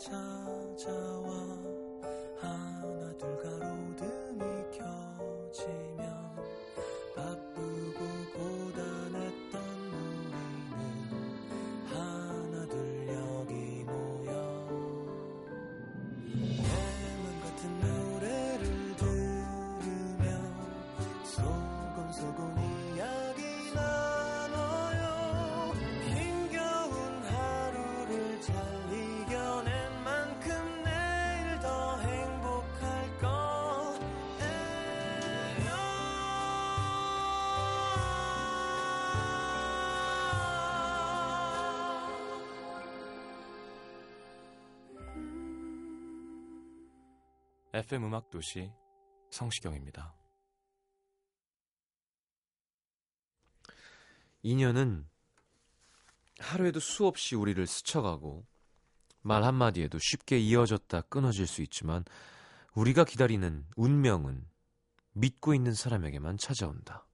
찾 0.00 0.39
FM 47.80 48.04
음악 48.04 48.28
도시 48.28 48.70
성시경입니다. 49.30 50.14
인연은 54.42 55.08
하루에도 56.40 56.78
수없이 56.78 57.36
우리를 57.36 57.66
스쳐가고 57.66 58.44
말 59.22 59.44
한마디에도 59.44 59.98
쉽게 59.98 60.38
이어졌다 60.38 61.00
끊어질 61.08 61.46
수 61.46 61.62
있지만 61.62 62.04
우리가 62.74 63.04
기다리는 63.04 63.64
운명은 63.76 64.46
믿고 65.12 65.54
있는 65.54 65.72
사람에게만 65.72 66.36
찾아온다. 66.36 67.06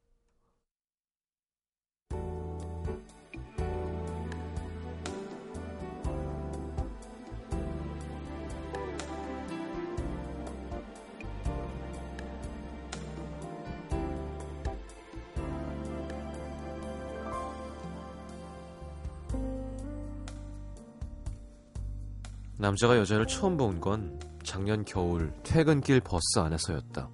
남자가 22.58 22.96
여자를 22.98 23.26
처음 23.26 23.56
본 23.56 23.80
건 23.80 24.18
작년 24.42 24.84
겨울 24.84 25.32
퇴근길 25.42 26.00
버스 26.00 26.38
안에서였다. 26.38 27.10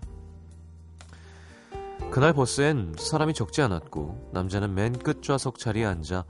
그날 2.10 2.32
버스엔 2.34 2.94
사람이 2.98 3.32
적지 3.34 3.62
않았고 3.62 4.30
남자는 4.32 4.74
맨 4.74 4.92
끝 4.92 5.22
좌석 5.22 5.58
자리에 5.58 5.84
앉아 5.86 6.24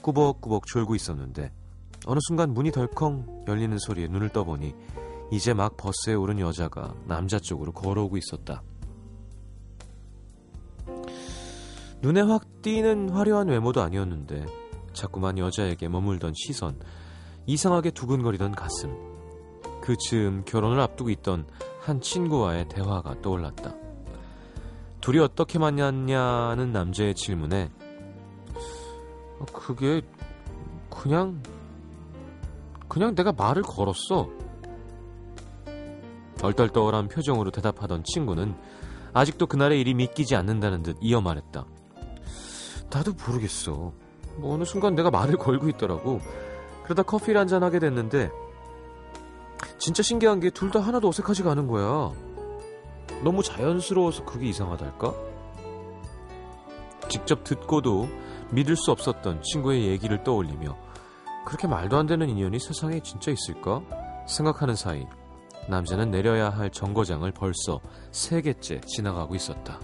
꾸벅꾸벅 0.00 0.66
졸고 0.66 0.94
있었는데 0.94 1.52
어느 2.06 2.20
순간 2.28 2.54
문이 2.54 2.70
덜컹 2.70 3.44
열리는 3.48 3.76
소리에 3.78 4.06
눈을 4.06 4.28
떠보니 4.28 4.74
이제 5.32 5.52
막 5.52 5.76
버스에 5.76 6.14
오른 6.14 6.38
여자가 6.38 6.94
남자 7.06 7.38
쪽으로 7.40 7.72
걸어오고 7.72 8.16
있었다. 8.16 8.62
눈에 12.00 12.20
확 12.20 12.62
띄는 12.62 13.10
화려한 13.10 13.48
외모도 13.48 13.82
아니었는데 13.82 14.46
자꾸만 14.92 15.36
여자에게 15.36 15.88
머물던 15.88 16.32
시선, 16.36 16.78
이상하게 17.48 17.92
두근거리던 17.92 18.52
가슴. 18.52 18.94
그 19.80 19.96
즈음 19.96 20.44
결혼을 20.44 20.78
앞두고 20.80 21.08
있던 21.08 21.46
한 21.80 21.98
친구와의 22.02 22.68
대화가 22.68 23.22
떠올랐다. 23.22 23.74
둘이 25.00 25.18
어떻게 25.18 25.58
만났냐는 25.58 26.72
남자의 26.72 27.14
질문에 27.14 27.70
어, 29.38 29.44
그게 29.46 30.02
그냥 30.90 31.42
그냥 32.86 33.14
내가 33.14 33.32
말을 33.32 33.62
걸었어. 33.62 34.28
얼떨떨한 36.42 37.08
표정으로 37.08 37.50
대답하던 37.50 38.04
친구는 38.04 38.54
아직도 39.14 39.46
그날의 39.46 39.80
일이 39.80 39.94
믿기지 39.94 40.36
않는다는 40.36 40.82
듯 40.82 40.98
이어 41.00 41.22
말했다. 41.22 41.64
나도 42.90 43.12
모르겠어. 43.26 43.92
뭐 44.36 44.54
어느 44.54 44.64
순간 44.64 44.94
내가 44.94 45.10
말을 45.10 45.38
걸고 45.38 45.70
있더라고. 45.70 46.20
그러다 46.88 47.02
커피를 47.02 47.38
한잔 47.38 47.62
하게 47.62 47.78
됐는데 47.78 48.30
진짜 49.76 50.02
신기한 50.02 50.40
게 50.40 50.48
둘 50.50 50.70
다 50.70 50.80
하나도 50.80 51.08
어색하지가 51.08 51.50
않은 51.52 51.66
거야. 51.68 52.12
너무 53.22 53.42
자연스러워서 53.42 54.24
그게 54.24 54.48
이상하달까? 54.48 55.12
직접 57.10 57.44
듣고도 57.44 58.08
믿을 58.52 58.74
수 58.76 58.90
없었던 58.90 59.42
친구의 59.42 59.86
얘기를 59.88 60.22
떠올리며 60.24 60.76
그렇게 61.46 61.66
말도 61.68 61.98
안 61.98 62.06
되는 62.06 62.26
인연이 62.28 62.58
세상에 62.58 63.00
진짜 63.00 63.30
있을까? 63.30 63.82
생각하는 64.26 64.74
사이 64.74 65.04
남자는 65.68 66.10
내려야 66.10 66.48
할 66.48 66.70
정거장을 66.70 67.30
벌써 67.32 67.80
세 68.12 68.40
개째 68.40 68.80
지나가고 68.86 69.34
있었다. 69.34 69.78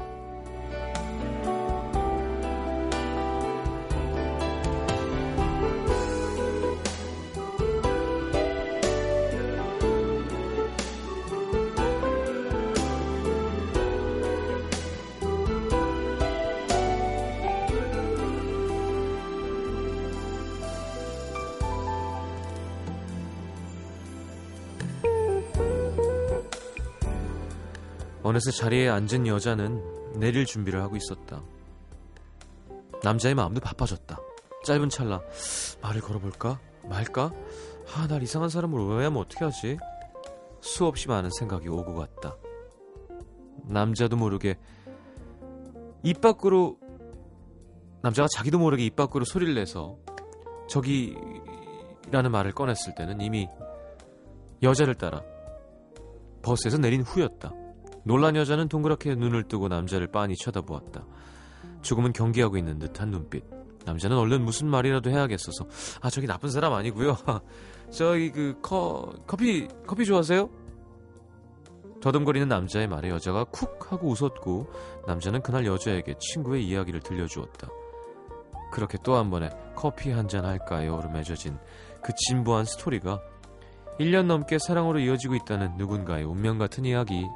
어느새 28.25 28.51
자리에 28.51 28.89
앉은 28.89 29.27
여자는 29.27 30.19
내릴 30.19 30.47
준비를 30.47 30.81
하고 30.83 30.97
있었다. 30.97 31.43
남자의 33.03 33.35
마음도 33.35 33.61
바빠졌다. 33.61 34.19
짧은 34.65 34.89
찰나 34.89 35.21
말을 35.83 36.01
걸어볼까? 36.01 36.59
말까? 36.89 37.33
아, 37.95 38.07
날 38.09 38.23
이상한 38.23 38.49
사람으로 38.49 38.87
오해하면 38.87 39.21
어떻게 39.21 39.45
하지? 39.45 39.77
수없이 40.63 41.07
많은 41.07 41.29
생각이 41.39 41.69
오고 41.69 41.95
갔다. 41.95 42.35
남자도 43.65 44.17
모르게 44.17 44.57
입 46.03 46.23
밖으로 46.23 46.79
남자가 48.01 48.27
자기도 48.35 48.59
모르게 48.59 48.87
입 48.87 48.97
밖으로 48.97 49.27
소리를 49.27 49.55
내서 49.55 49.99
저기라는 50.71 52.31
말을 52.31 52.53
꺼냈을 52.53 52.95
때는 52.95 53.21
이미 53.21 53.49
여자를 54.63 54.95
따라 54.95 55.23
버스에서 56.41 56.79
내린 56.79 57.03
후였다. 57.03 57.64
놀란 58.05 58.37
여자는 58.37 58.69
동그랗게 58.69 59.15
눈을 59.17 59.45
뜨고 59.45 59.69
남자를 59.69 60.07
빤히 60.09 60.37
쳐다보았다. 60.37 61.05
조금은 61.83 62.13
경계하고 62.13 62.57
있는 62.57 62.79
듯한 62.79 63.11
눈빛. 63.11 63.45
남자는 63.85 64.17
얼른 64.17 64.43
무슨 64.43 64.69
말이라도 64.69 65.11
해야겠어서 65.11 65.67
아 66.01 66.09
저기 66.09 66.27
나쁜 66.27 66.51
사람 66.51 66.73
아니고요. 66.73 67.17
저기 67.91 68.31
그 68.31 68.59
커, 68.63 69.13
커피 69.27 69.69
커피 69.87 70.05
좋아하세요? 70.07 70.49
더듬거리는 72.01 72.49
남자의 72.49 72.87
말에 72.87 73.09
여자가 73.11 73.45
쿡 73.45 73.93
하고 73.93 74.09
웃었고 74.09 74.67
남자는 75.07 75.43
그날 75.43 75.67
여자에게 75.67 76.15
친구의 76.19 76.67
이야기를 76.67 77.01
들려주었다. 77.01 77.69
그렇게 78.73 78.99
또 79.03 79.17
한 79.17 79.31
번에 79.31 79.51
커피 79.75 80.11
한 80.11 80.29
잔 80.29 80.45
할까요?로 80.45 81.09
맺어진 81.11 81.59
그 82.03 82.13
진부한 82.17 82.65
스토리가 82.65 83.21
1년 84.01 84.27
넘게 84.27 84.59
사랑으로 84.59 84.99
이어지고 84.99 85.35
있다는 85.37 85.77
누군가의 85.77 86.25
운명 86.25 86.59
같은 86.59 86.85
이야기. 86.85 87.27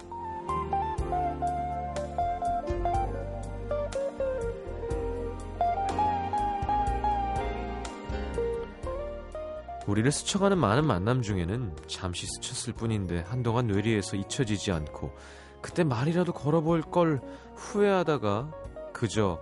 우리를 9.88 10.12
스쳐가는 10.12 10.58
많은 10.58 10.86
만남 10.86 11.22
중에는 11.22 11.74
잠시 11.86 12.26
스쳤을 12.26 12.74
뿐인데 12.74 13.24
한동안 13.26 13.68
뇌리에서 13.68 14.16
잊혀지지 14.16 14.70
않고 14.70 15.16
그때 15.62 15.82
말이라도 15.82 16.34
걸어볼 16.34 16.82
걸 16.82 17.22
후회하다가 17.54 18.52
그저 18.92 19.40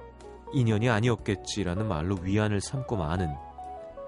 인연이 0.52 0.88
아니었겠지라는 0.88 1.88
말로 1.88 2.16
위안을 2.22 2.60
삼고 2.60 2.96
마는 2.96 3.34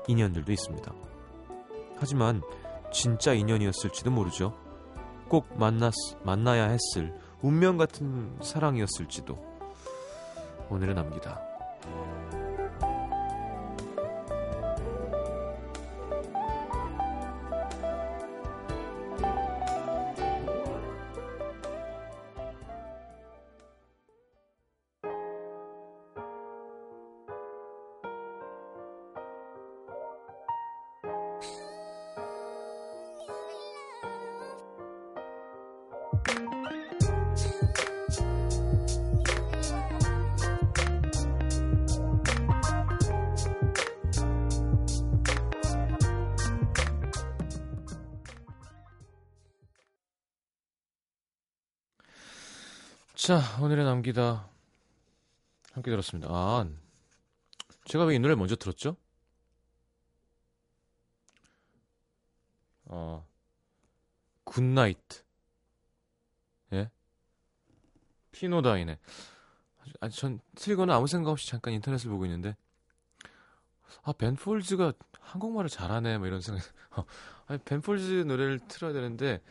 인연들도 0.07 0.53
있습니다. 0.53 0.93
하지만 1.97 2.41
진짜 2.93 3.33
인연이었을지도 3.33 4.13
모르죠. 4.13 4.57
꼭 5.29 5.59
만났, 5.59 5.93
만나야 6.23 6.69
했을 6.69 7.13
운명 7.43 7.77
같은 7.77 8.39
사랑이었을지도 8.41 9.37
오늘은 10.71 10.97
압니다. 10.97 11.48
자, 53.29 53.43
오늘을 53.61 53.85
남기다. 53.85 54.49
함께 55.75 55.91
들었습니다. 55.91 56.29
아, 56.31 56.67
제가 57.85 58.07
왜 58.07 58.17
이 58.17 58.19
노래 58.19 58.35
먼저 58.35 58.57
들었죠? 58.57 58.97
어, 62.87 63.29
Good 64.45 64.76
Night. 64.76 65.23
예? 66.73 66.91
피노다인이네. 68.33 68.99
아니, 70.01 70.13
전 70.15 70.41
틀거나 70.55 70.95
아무 70.97 71.07
생각 71.07 71.31
없이 71.31 71.47
잠깐 71.49 71.75
인터넷을 71.75 72.11
보고 72.11 72.25
있는데, 72.25 72.57
아, 74.05 74.13
Ben 74.15 74.39
Folds가 74.39 74.95
한국말을 75.21 75.69
잘하네, 75.69 76.17
뭐 76.17 76.27
이런 76.29 76.41
생각. 76.41 76.63
어, 76.97 77.05
아니, 77.47 77.59
Ben 77.59 77.83
Folds 77.83 78.25
노래를 78.27 78.59
틀어야 78.69 78.95
되는데, 78.95 79.43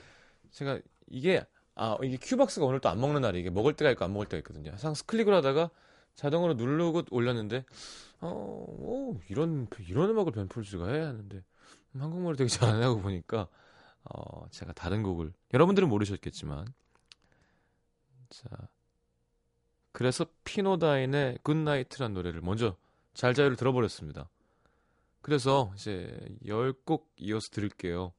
제가 0.49 0.79
이게, 1.11 1.45
아, 1.77 1.97
이게 2.03 2.17
큐박스가 2.17 2.65
오늘 2.65 2.79
또 2.79 2.89
안 2.89 2.99
먹는 2.99 3.21
날이 3.21 3.39
이게 3.39 3.49
먹을 3.49 3.73
때가 3.73 3.91
있고 3.91 4.05
안 4.05 4.13
먹을 4.13 4.27
때가 4.27 4.39
있거든요. 4.39 4.71
항상 4.71 4.93
클릭을 5.05 5.33
하다가 5.35 5.69
자동으로 6.15 6.55
누르고 6.55 7.03
올렸는데, 7.11 7.65
어, 8.21 8.29
오, 8.29 9.19
이런, 9.29 9.67
이런 9.87 10.09
음악을 10.09 10.31
Ben 10.31 10.48
Folds가 10.48 10.87
해야 10.89 11.07
하는데, 11.07 11.43
음, 11.95 12.01
한국말을 12.01 12.35
되게 12.35 12.47
잘하냐고 12.49 13.01
보니까, 13.01 13.47
어, 14.05 14.47
제가 14.49 14.73
다른 14.73 15.03
곡을, 15.03 15.31
여러분들은 15.53 15.87
모르셨겠지만, 15.89 16.73
자, 18.29 18.49
그래서 19.91 20.25
피노다인의 20.43 21.39
Good 21.43 21.65
Night이란 21.65 22.13
노래를 22.13 22.41
먼저 22.41 22.75
잘자유를 23.13 23.55
들어버렸습니다. 23.57 24.29
그래서 25.21 25.71
이제 25.75 26.17
10곡 26.45 27.05
이어서 27.17 27.49
들을게요. 27.49 28.13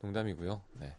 농담이고요. 0.00 0.62
네. 0.74 0.96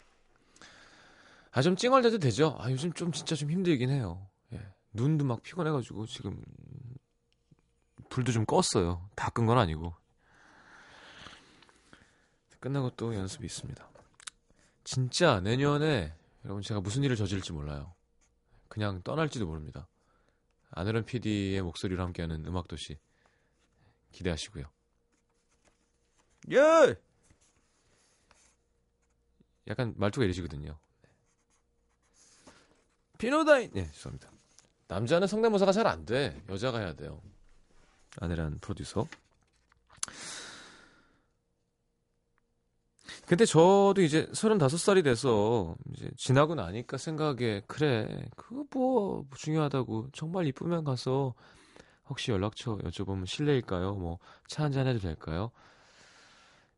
아, 1.54 1.62
좀 1.62 1.76
찡얼대도 1.76 2.18
되죠? 2.20 2.56
아, 2.60 2.72
요즘 2.72 2.92
좀 2.94 3.12
진짜 3.12 3.36
좀 3.36 3.52
힘들긴 3.52 3.90
해요. 3.90 4.28
예. 4.54 4.60
눈도 4.94 5.24
막 5.24 5.42
피곤해가지고 5.44 6.06
지금 6.08 6.44
불도 8.10 8.32
좀 8.32 8.46
껐어요. 8.46 9.08
다 9.16 9.30
끈 9.30 9.46
건 9.46 9.58
아니고. 9.58 9.94
끝나고 12.60 12.92
또 12.92 13.14
연습이 13.14 13.46
있습니다. 13.46 13.90
진짜 14.86 15.42
내년에 15.42 16.14
여러분 16.46 16.62
제가 16.64 16.80
무슨 16.80 17.04
일을 17.04 17.16
저질지 17.18 17.52
몰라요. 17.52 17.94
그냥 18.70 19.02
떠날지도 19.04 19.46
모릅니다. 19.46 19.88
아내런 20.72 21.06
PD의 21.06 21.62
목소리로 21.62 22.02
함께하는 22.04 22.46
음악도시 22.46 22.98
기대하시고요. 24.14 24.66
예! 26.52 26.96
약간 29.68 29.94
말투가 29.98 30.24
이러시거든요. 30.24 30.78
피노다인! 33.24 33.70
네, 33.74 33.90
죄송합니다. 33.94 34.30
남자는 34.90 35.28
성대모사가 35.28 35.72
잘 35.72 35.88
안 35.88 36.06
돼. 36.06 36.42
여자가 36.50 36.80
해야 36.80 36.94
돼요. 36.94 37.22
아내란 38.20 38.60
프로듀서. 38.60 39.08
근데 43.26 43.46
저도 43.46 44.02
이제 44.02 44.26
35살이 44.34 45.04
돼서 45.06 45.76
이제 45.94 46.12
지나고 46.18 46.56
나니까 46.56 46.98
생각에 46.98 47.62
그래 47.66 48.26
그거 48.36 48.66
뭐 48.72 49.26
중요하다고 49.38 50.10
정말 50.12 50.46
이쁘면 50.48 50.84
가서 50.84 51.34
혹시 52.10 52.32
연락처 52.32 52.78
여쭤보면 52.78 53.26
실례일까요? 53.26 53.96
뭐 53.96 54.20
차 54.48 54.64
한잔 54.66 54.86
해도 54.88 55.00
될까요? 55.00 55.52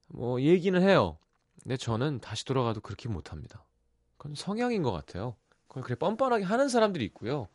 뭐 0.08 0.40
얘기는 0.42 0.80
해요. 0.80 1.18
근데 1.64 1.76
저는 1.78 2.20
다시 2.20 2.46
돌아가도 2.46 2.82
그렇게 2.82 3.10
못합니다. 3.10 3.64
그건 4.18 4.36
성향인 4.36 4.84
것 4.84 4.92
같아요. 4.92 5.36
그걸 5.76 5.84
그래 5.84 5.96
뻔뻔하게 5.96 6.46
하는 6.46 6.70
사람들이 6.70 7.04
있고요. 7.06 7.50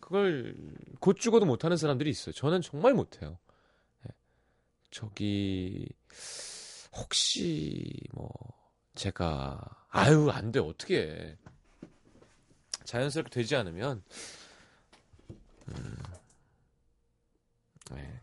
그걸 0.00 0.54
곧 1.00 1.18
죽어도 1.18 1.44
못하는 1.44 1.76
사람들이 1.76 2.08
있어요. 2.08 2.32
저는 2.32 2.62
정말 2.62 2.94
못해요. 2.94 3.38
네. 4.04 4.10
저기 4.90 5.86
혹시 6.96 7.92
뭐 8.14 8.30
제가 8.94 9.60
아유 9.90 10.30
안 10.30 10.50
돼 10.50 10.60
어떻게 10.60 11.02
해. 11.02 11.36
자연스럽게 12.84 13.28
되지 13.28 13.54
않으면 13.54 14.02
음, 15.68 15.96
네. 17.90 18.20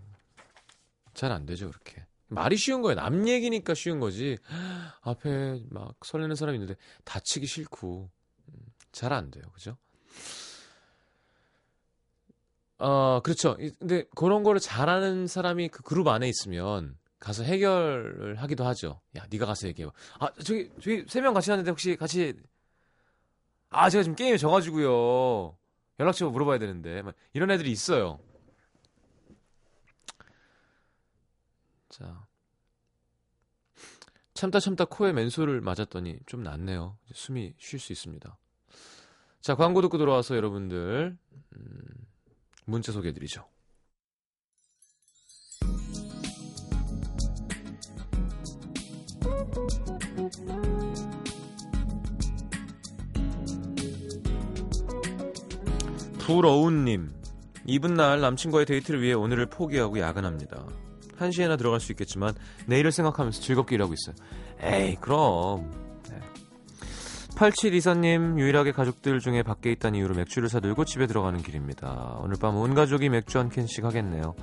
잘안 1.14 1.46
되죠 1.46 1.70
그렇게 1.70 2.04
말이 2.30 2.58
쉬운 2.58 2.82
거예요 2.82 2.96
남 2.96 3.28
얘기니까 3.28 3.76
쉬운 3.76 4.00
거지 4.00 4.40
앞에 5.04 5.62
막 5.70 6.04
설레는 6.04 6.36
사람이 6.36 6.58
있는데 6.58 6.76
다치기 7.04 7.46
싫고 7.46 8.10
음, 8.12 8.15
잘 8.96 9.14
안 9.14 9.30
돼요 9.32 9.44
그죠 9.54 9.78
어 12.78 13.22
그렇죠 13.24 13.56
근데 13.80 14.04
그런 14.16 14.44
거를 14.44 14.60
잘하는 14.60 15.28
사람이 15.28 15.70
그 15.70 15.82
그룹 15.84 16.08
안에 16.08 16.28
있으면 16.28 16.98
가서 17.20 17.44
해결을 17.44 18.36
하기도 18.36 18.66
하죠. 18.66 19.02
야, 19.18 19.26
네가 19.32 19.48
가서 19.48 19.68
얘기해. 19.68 19.90
아, 20.20 20.32
저기 20.44 20.70
저기 20.76 21.06
세 21.08 21.22
명 21.22 21.34
같이 21.34 21.50
하는데 21.50 21.68
혹시 21.72 21.96
같이 21.96 22.36
아, 23.70 23.90
제가 23.90 24.04
지금 24.04 24.16
게임에 24.16 24.38
져 24.38 24.50
가지고요. 24.50 25.58
연락처 26.00 26.30
물어봐야 26.30 26.60
되는데 26.60 27.02
이런 27.34 27.50
애들이 27.50 27.72
있어요. 27.72 28.20
자, 31.90 32.28
참다 34.34 34.60
참다 34.60 34.86
코에 34.86 35.14
맨솔을 35.14 35.62
맞았더니 35.62 36.20
좀 36.26 36.44
낫네요. 36.44 36.98
숨이 37.14 37.54
쉴 37.58 37.80
수 37.80 37.92
있습니다. 37.94 38.38
자, 39.46 39.54
광고 39.54 39.80
듣고 39.82 40.00
들어와서 40.00 40.36
여러분들 40.36 41.16
음, 41.56 41.86
문자 42.66 42.92
소개해드리죠. 42.92 43.46
불어운님 56.18 57.12
이분 57.68 57.94
날 57.94 58.22
남친과의 58.22 58.66
데이트를 58.66 59.04
위해 59.04 59.14
오늘을 59.14 59.46
포기하고 59.46 60.00
야근합니다 60.00 60.66
1시에나 61.20 61.56
들어갈 61.60 61.80
수 61.80 61.92
있겠지만 61.92 62.34
내일을 62.66 62.92
생각하면서 62.92 63.42
즐겁게 63.42 63.76
일하고 63.76 63.94
있어요 63.94 64.16
에이 64.62 64.96
그럼 65.00 65.70
네. 65.70 65.85
8724님 67.36 68.40
유일하게 68.40 68.72
가족들 68.72 69.20
중에 69.20 69.44
밖에 69.44 69.72
있다는 69.72 70.00
이유로 70.00 70.16
맥주를 70.16 70.48
사들고 70.50 70.86
집에 70.86 71.06
들어가는 71.08 71.42
길입니다 71.42 72.18
오늘 72.22 72.38
밤 72.40 72.56
온 72.56 72.74
가족이 72.74 73.10
맥주 73.10 73.38
한 73.40 73.50
캔씩 73.50 73.84
하겠네요 73.84 74.36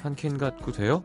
한 0.00 0.14
캔 0.14 0.38
갖고 0.38 0.72
돼요? 0.72 1.04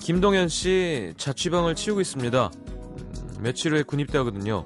김동현 0.00 0.48
씨 0.48 1.12
자취방을 1.18 1.74
치우고 1.74 2.00
있습니다. 2.00 2.50
음, 2.50 3.36
며칠 3.42 3.72
후에 3.74 3.82
군입대하거든요. 3.82 4.64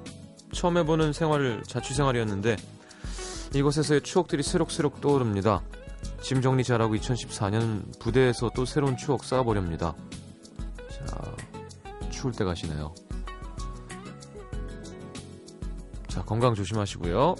처음 0.53 0.77
해보는 0.77 1.13
생활을 1.13 1.63
자취 1.67 1.93
생활이었는데 1.93 2.55
이곳에서의 3.55 4.01
추억들이 4.01 4.41
새록새록 4.43 5.01
떠오릅니다. 5.01 5.61
짐 6.21 6.41
정리 6.41 6.63
잘하고 6.63 6.95
2014년 6.95 7.99
부대에서 7.99 8.51
또 8.55 8.65
새로운 8.65 8.95
추억 8.95 9.23
쌓아보렵니다. 9.23 9.93
자, 12.23 12.29
추울 12.29 12.33
때 12.33 12.45
가시네요. 12.45 12.93
자, 16.07 16.23
건강 16.23 16.55
조심하시고요. 16.55 17.35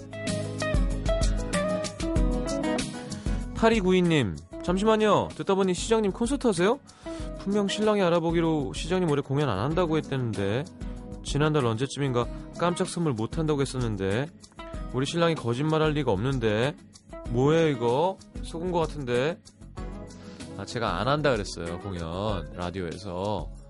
8292님, 3.55 4.35
잠시만요. 4.63 5.29
듣다 5.35 5.55
보니 5.55 5.73
시장님 5.73 6.11
콘서트 6.11 6.47
하세요? 6.47 6.79
분명 7.39 7.69
신랑이 7.69 8.01
알아보기로 8.01 8.73
시장님 8.73 9.09
올해 9.09 9.21
공연 9.21 9.47
안 9.47 9.59
한다고 9.59 9.95
했다는데 9.97 10.65
지난달 11.23 11.65
언제쯤인가 11.65 12.27
깜짝 12.57 12.89
선물 12.89 13.13
못 13.13 13.37
한다고 13.37 13.61
했었는데 13.61 14.27
우리 14.93 15.05
신랑이 15.05 15.35
거짓말할 15.35 15.91
리가 15.91 16.11
없는데 16.11 16.75
뭐예요 17.29 17.67
이거 17.69 18.17
속은 18.43 18.71
것 18.71 18.79
같은데 18.79 19.37
아 20.57 20.65
제가 20.65 20.99
안 20.99 21.07
한다 21.07 21.31
그랬어요 21.31 21.79
공연 21.79 22.49
라디오에서 22.53 23.62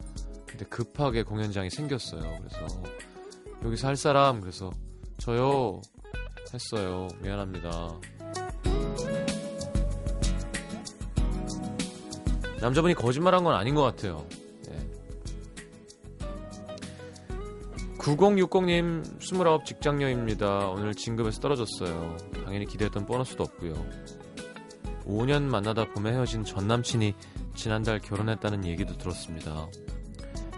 근데 0.53 0.65
급하게 0.65 1.24
공연장이 1.24 1.69
생겼어요 1.69 2.22
그래서 2.22 2.83
여기서 3.63 3.88
할 3.88 3.95
사람 3.95 4.39
그래서 4.39 4.72
저요 5.17 5.81
했어요 6.53 7.07
미안합니다 7.22 8.00
남자분이 12.63 12.93
거짓말한 12.93 13.43
건 13.43 13.55
아닌 13.55 13.75
것 13.75 13.81
같아요. 13.81 14.25
네. 14.69 14.89
9060님 17.98 19.22
29 19.22 19.65
직장녀입니다. 19.65 20.69
오늘 20.69 20.95
진급에서 20.95 21.41
떨어졌어요. 21.41 22.15
당연히 22.45 22.65
기대했던 22.65 23.05
보너스도 23.05 23.43
없고요. 23.43 23.74
5년 25.05 25.41
만나다 25.43 25.91
보면 25.91 26.13
헤어진 26.13 26.45
전 26.45 26.65
남친이 26.69 27.13
지난달 27.53 28.00
결혼했다는 28.00 28.63
얘기도 28.63 28.98
들었습니다. 28.98 29.67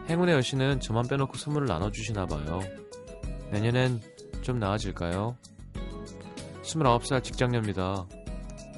행운의 0.07 0.35
여신은 0.35 0.81
저만 0.81 1.07
빼놓고 1.07 1.35
선물을 1.35 1.67
나눠주시나 1.67 2.27
봐요. 2.27 2.59
내년엔 3.51 4.01
좀 4.41 4.59
나아질까요? 4.59 5.35
29살 6.61 7.23
직장녀입니다. 7.23 8.05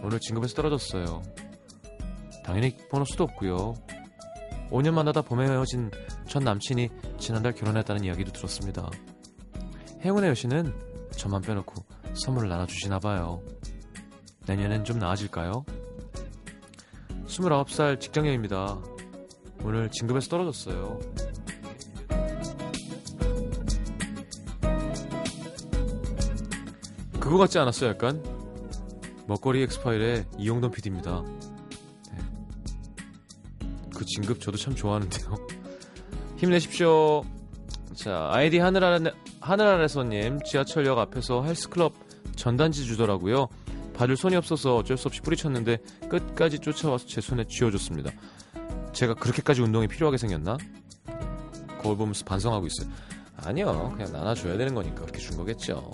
오늘 0.03 0.19
진급에서 0.21 0.55
떨어졌어요. 0.55 1.21
당연히 2.45 2.77
보너스도 2.89 3.25
없고요. 3.25 3.73
5년 4.69 4.93
만나다 4.93 5.21
봄에 5.21 5.47
헤어진 5.47 5.91
전 6.27 6.43
남친이 6.43 6.89
지난달 7.17 7.53
결혼했다는 7.53 8.05
이야기도 8.05 8.31
들었습니다. 8.31 8.89
행운의 10.05 10.29
여신은 10.29 10.73
저만 11.11 11.41
빼놓고 11.41 11.83
선물을 12.13 12.47
나눠주시나 12.47 12.99
봐요. 12.99 13.41
내년엔 14.45 14.85
좀 14.85 14.97
나아질까요? 14.99 15.65
29살 17.25 17.99
직장녀입니다. 17.99 18.79
오늘 19.63 19.89
진급에서 19.89 20.29
떨어졌어요. 20.29 20.99
그거 27.19 27.37
같지 27.37 27.59
않았어요, 27.59 27.89
약간? 27.89 28.23
먹거리 29.27 29.61
엑스파일의 29.63 30.25
이용돈 30.37 30.71
PD입니다. 30.71 31.23
네. 32.11 32.17
그 33.93 34.05
진급 34.05 34.39
저도 34.39 34.57
참 34.57 34.73
좋아하는데요. 34.73 35.35
힘내십시오. 36.37 37.23
자, 37.95 38.29
아이디 38.31 38.59
하늘 38.59 38.83
아래, 38.83 39.11
하늘 39.41 39.65
아래서님, 39.67 40.39
지하철역 40.43 40.97
앞에서 40.99 41.43
헬스클럽 41.43 41.93
전단지 42.37 42.85
주더라고요. 42.85 43.49
받을 43.93 44.15
손이 44.15 44.35
없어서 44.35 44.77
어쩔 44.77 44.95
수 44.95 45.07
없이 45.07 45.21
뿌리쳤는데 45.21 45.79
끝까지 46.07 46.59
쫓아와서 46.59 47.07
제 47.07 47.19
손에 47.19 47.43
쥐어줬습니다. 47.45 48.11
제가 48.97 49.13
그렇게까지 49.13 49.61
운동이 49.61 49.87
필요하게 49.87 50.17
생겼나? 50.17 50.57
거울 51.79 51.97
보면서 51.97 52.25
반성하고 52.25 52.65
있어요. 52.65 52.89
아니요, 53.35 53.93
그냥 53.95 54.11
나눠줘야 54.11 54.57
되는 54.57 54.73
거니까 54.73 55.01
그렇게 55.01 55.19
준 55.19 55.37
거겠죠. 55.37 55.91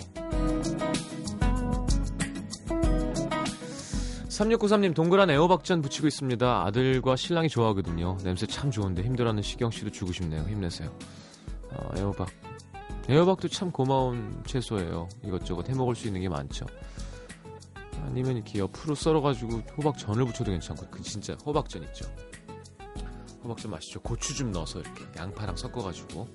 3693님 4.30 4.94
동그란 4.94 5.28
애호박전 5.28 5.82
붙이고 5.82 6.06
있습니다. 6.06 6.64
아들과 6.64 7.14
신랑이 7.16 7.50
좋아하거든요. 7.50 8.16
냄새 8.24 8.46
참 8.46 8.70
좋은데 8.70 9.02
힘들어하는 9.02 9.42
시경 9.42 9.70
씨도 9.70 9.90
주고 9.90 10.10
싶네요. 10.10 10.42
힘내세요. 10.44 10.90
어, 11.72 11.90
애호박. 11.98 12.30
애호박도 13.10 13.48
참 13.48 13.70
고마운 13.70 14.42
채소예요. 14.46 15.10
이것저것 15.22 15.68
해 15.68 15.74
먹을 15.74 15.94
수 15.94 16.06
있는 16.06 16.22
게 16.22 16.30
많죠. 16.30 16.64
아니면 18.02 18.36
이렇게 18.36 18.60
옆으로 18.60 18.94
썰어가지고 18.94 19.58
호박전을 19.76 20.24
붙여도 20.24 20.52
괜찮고 20.52 20.86
그 20.90 21.02
진짜 21.02 21.34
호박전 21.44 21.82
있죠. 21.82 22.06
호박전 23.44 23.70
맛있죠. 23.70 24.00
고추 24.00 24.34
좀 24.34 24.50
넣어서 24.52 24.80
이렇게 24.80 25.04
양파랑 25.16 25.56
섞어가지고 25.56 26.28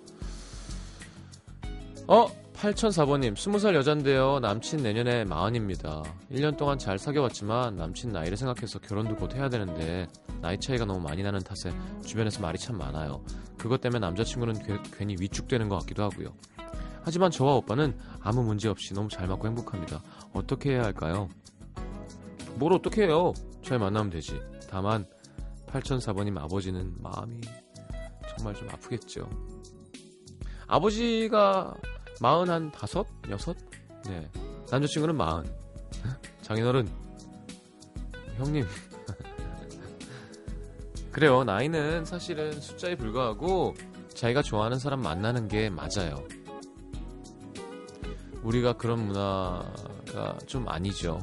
어? 2.07 2.27
8004번님 2.53 3.35
20살 3.35 3.73
여잔데요. 3.75 4.39
남친 4.39 4.83
내년에 4.83 5.23
마흔입니다. 5.23 6.03
1년 6.29 6.57
동안 6.57 6.77
잘 6.77 6.99
사귀어왔지만 6.99 7.77
남친 7.77 8.11
나이를 8.11 8.35
생각해서 8.35 8.79
결혼도 8.79 9.15
곧 9.15 9.33
해야 9.33 9.47
되는데 9.47 10.07
나이 10.41 10.59
차이가 10.59 10.83
너무 10.83 10.99
많이 10.99 11.23
나는 11.23 11.39
탓에 11.39 11.71
주변에서 12.05 12.41
말이 12.41 12.57
참 12.57 12.77
많아요. 12.77 13.23
그것 13.57 13.79
때문에 13.79 13.99
남자친구는 13.99 14.63
괴, 14.65 14.77
괜히 14.97 15.15
위축되는 15.19 15.69
것 15.69 15.79
같기도 15.79 16.03
하고요. 16.03 16.33
하지만 17.03 17.31
저와 17.31 17.55
오빠는 17.55 17.97
아무 18.21 18.43
문제 18.43 18.67
없이 18.67 18.93
너무 18.93 19.07
잘 19.07 19.27
맞고 19.27 19.47
행복합니다. 19.47 20.01
어떻게 20.33 20.71
해야 20.71 20.83
할까요? 20.83 21.29
뭘 22.55 22.73
어떻게 22.73 23.03
해요? 23.03 23.33
잘 23.63 23.79
만나면 23.79 24.09
되지. 24.09 24.41
다만 24.69 25.05
8004번님 25.69 26.37
아버지는 26.37 26.93
마음이 26.99 27.41
정말 28.35 28.55
좀 28.55 28.69
아프겠죠. 28.69 29.29
아버지가 30.67 31.75
마흔 32.21 32.49
한 32.49 32.71
다섯? 32.71 33.05
여섯? 33.29 33.55
네. 34.05 34.29
남자친구는 34.71 35.15
마흔. 35.15 35.45
장인어른. 36.41 36.87
형님. 38.37 38.65
그래요. 41.11 41.43
나이는 41.43 42.05
사실은 42.05 42.59
숫자에 42.59 42.95
불과하고 42.95 43.75
자기가 44.13 44.41
좋아하는 44.41 44.79
사람 44.79 45.01
만나는 45.01 45.47
게 45.47 45.69
맞아요. 45.69 46.23
우리가 48.43 48.73
그런 48.73 49.07
문화가 49.07 50.37
좀 50.45 50.67
아니죠. 50.67 51.19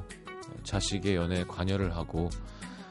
자식의 0.64 1.16
연애에 1.16 1.44
관여를 1.44 1.96
하고 1.96 2.28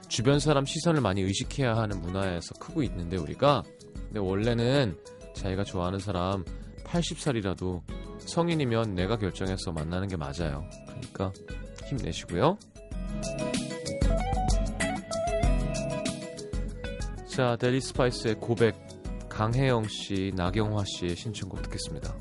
주변 0.07 0.39
사람 0.39 0.65
시선을 0.65 1.01
많이 1.01 1.21
의식해야 1.21 1.75
하는 1.75 2.01
문화에서 2.01 2.53
크고 2.59 2.83
있는데 2.83 3.17
우리가 3.17 3.63
근데 3.93 4.19
원래는 4.19 4.97
자기가 5.33 5.63
좋아하는 5.63 5.99
사람 5.99 6.45
80살이라도 6.83 7.81
성인이면 8.19 8.95
내가 8.95 9.17
결정해서 9.17 9.71
만나는 9.71 10.07
게 10.07 10.15
맞아요. 10.15 10.63
그러니까 10.87 11.33
힘내시고요. 11.87 12.57
자, 17.27 17.57
델리 17.57 17.81
스파이스의 17.81 18.35
고백 18.35 18.75
강혜영 19.27 19.89
씨, 19.89 20.31
나경화 20.35 20.85
씨의 20.85 21.17
신청곡 21.17 21.61
듣겠습니다. 21.63 22.15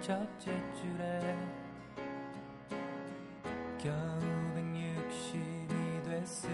첫째 0.00 0.50
줄에 0.74 1.36
겨우 3.78 4.18
160이 4.56 6.04
됐을 6.04 6.50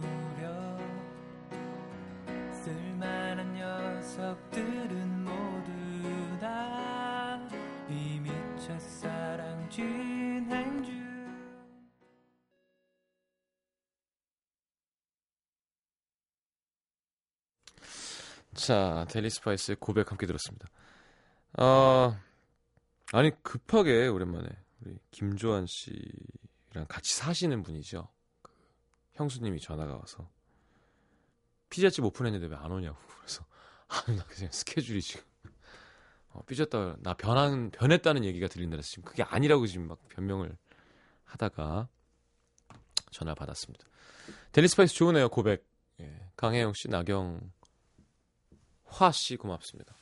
무렵 0.00 0.80
쓸만한 2.52 3.54
녀석들은 3.54 5.24
모두 5.24 6.38
다 6.40 7.40
이미 7.88 8.30
첫사랑 8.58 9.70
진행 9.70 10.82
중 10.82 11.02
자, 18.54 19.06
델리 19.08 19.30
스파이스의 19.30 19.76
고백 19.80 20.10
함께 20.10 20.26
들었습니다. 20.26 20.66
아, 21.54 22.20
아니 23.12 23.30
급하게 23.42 24.06
오랜만에 24.08 24.48
우리 24.80 24.98
김조한 25.10 25.66
씨랑 25.66 26.86
같이 26.88 27.14
사시는 27.14 27.62
분이죠. 27.62 28.08
그 28.42 28.52
형수님이 29.14 29.60
전화가 29.60 29.96
와서 29.96 30.28
피자집 31.70 32.04
오픈했는데 32.04 32.46
왜 32.46 32.56
안 32.56 32.70
오냐고 32.72 32.98
그래서 33.20 33.44
아니 33.88 34.16
나 34.16 34.24
그냥 34.24 34.50
스케줄이 34.52 35.00
지금 35.02 35.22
어, 36.30 36.42
삐졌다 36.46 36.96
나 37.00 37.14
변한 37.14 37.70
변했다는 37.70 38.24
얘기가 38.24 38.48
들린다 38.48 38.76
그래서 38.76 38.88
지금 38.88 39.04
그게 39.04 39.22
아니라고 39.22 39.66
지금 39.66 39.88
막 39.88 39.98
변명을 40.08 40.56
하다가 41.24 41.88
전화 43.10 43.34
받았습니다. 43.34 43.84
델리 44.52 44.68
스파이스 44.68 44.94
좋으네요 44.94 45.28
고백. 45.28 45.66
예, 46.00 46.30
강혜영 46.36 46.72
씨, 46.72 46.88
나경 46.88 47.52
화 48.86 49.10
씨 49.12 49.36
고맙습니다. 49.36 49.94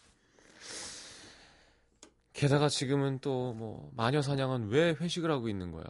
게다가 2.41 2.69
지금은 2.69 3.19
또 3.21 3.53
뭐 3.53 3.91
마녀 3.95 4.23
사냥은 4.23 4.69
왜 4.69 4.91
회식을 4.99 5.31
하고 5.31 5.49
있는 5.49 5.73
거야. 5.73 5.85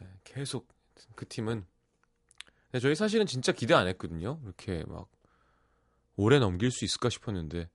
예, 0.00 0.06
계속 0.24 0.66
그 1.14 1.26
팀은 1.28 1.64
네, 2.72 2.80
저희 2.80 2.94
사실은 2.94 3.26
진짜 3.26 3.52
기대 3.52 3.74
안 3.74 3.86
했거든요. 3.86 4.40
이렇게 4.44 4.84
막 4.86 5.08
오래 6.16 6.38
넘길 6.38 6.70
수 6.70 6.84
있을까 6.84 7.08
싶었는데 7.10 7.68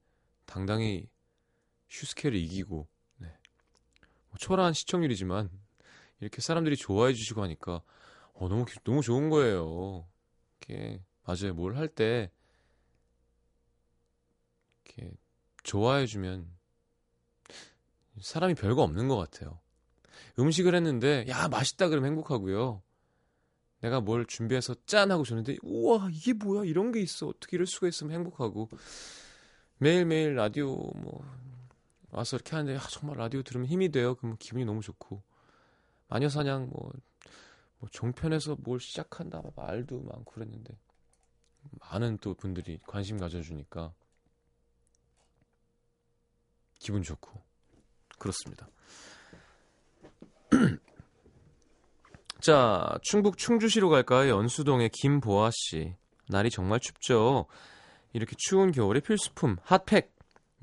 당당히 0.46 1.08
슈스케를 1.90 2.38
이기고 2.40 2.88
네. 3.18 3.28
뭐 4.30 4.38
초라한 4.38 4.74
시청률이지만 4.74 5.50
이렇게 6.20 6.42
사람들이 6.42 6.75
좋아해 6.75 7.13
주시고 7.13 7.42
하니까 7.44 7.82
어, 8.34 8.50
너무 8.50 8.66
기- 8.66 8.80
너무 8.84 9.01
좋은 9.01 9.30
거예요. 9.30 10.08
이렇게 10.60 11.01
맞아요. 11.24 11.54
뭘 11.54 11.75
할 11.78 11.88
때 11.88 12.32
이렇게 14.86 15.12
좋아해 15.63 16.06
주면 16.06 16.48
사람이 18.20 18.56
별거 18.56 18.84
없는 18.84 19.08
것 19.08 19.18
같아요. 19.18 19.60
음식을 20.39 20.75
했는데 20.75 21.25
야 21.30 21.48
맛있다 21.48 21.89
그러면 21.89 22.12
행복하고요. 22.12 22.82
내가 23.82 24.00
뭘 24.00 24.25
준비해서 24.25 24.75
짠 24.86 25.12
하고 25.12 25.24
줬는데 25.24 25.58
우와 25.63 26.10
이게 26.12 26.34
뭐야? 26.34 26.65
이런 26.65 26.91
게 26.91 27.01
있어. 27.01 27.27
어떻게 27.27 27.58
이럴 27.58 27.65
수가 27.65 27.88
있으면 27.88 28.13
행복하고. 28.13 28.70
매일매일 29.77 30.36
라디오 30.36 30.75
뭐 30.75 31.25
와서 32.12 32.38
이렇게 32.38 32.56
하는데 32.56 32.77
아, 32.77 32.88
정말 32.89 33.18
라디오 33.18 33.41
들으면 33.41 33.68
힘이 33.68 33.89
돼요. 33.89 34.15
그러면 34.15 34.38
기분이 34.38 34.65
너무 34.65 34.82
좋고. 34.82 35.24
마녀사냥 36.10 36.70
뭐, 36.70 36.91
뭐 37.80 37.89
종편에서 37.89 38.58
뭘 38.60 38.80
시작한다. 38.80 39.41
막 39.41 39.53
말도 39.56 40.01
많고 40.01 40.34
그랬는데. 40.34 40.77
많은 41.80 42.18
또 42.20 42.34
분들이 42.34 42.80
관심 42.88 43.18
가져주니까 43.18 43.94
기분 46.80 47.03
좋고 47.03 47.41
그렇습니다. 48.22 48.70
자, 52.40 52.98
충북 53.01 53.38
충주시로 53.38 53.90
갈까요? 53.90 54.30
연수동의 54.30 54.90
김보아 54.90 55.50
씨. 55.51 55.96
날이 56.30 56.50
정말 56.50 56.80
춥죠. 56.80 57.48
이렇게 58.13 58.36
추운 58.38 58.72
겨울에 58.72 59.00
필수품 59.00 59.58
핫팩. 59.63 60.13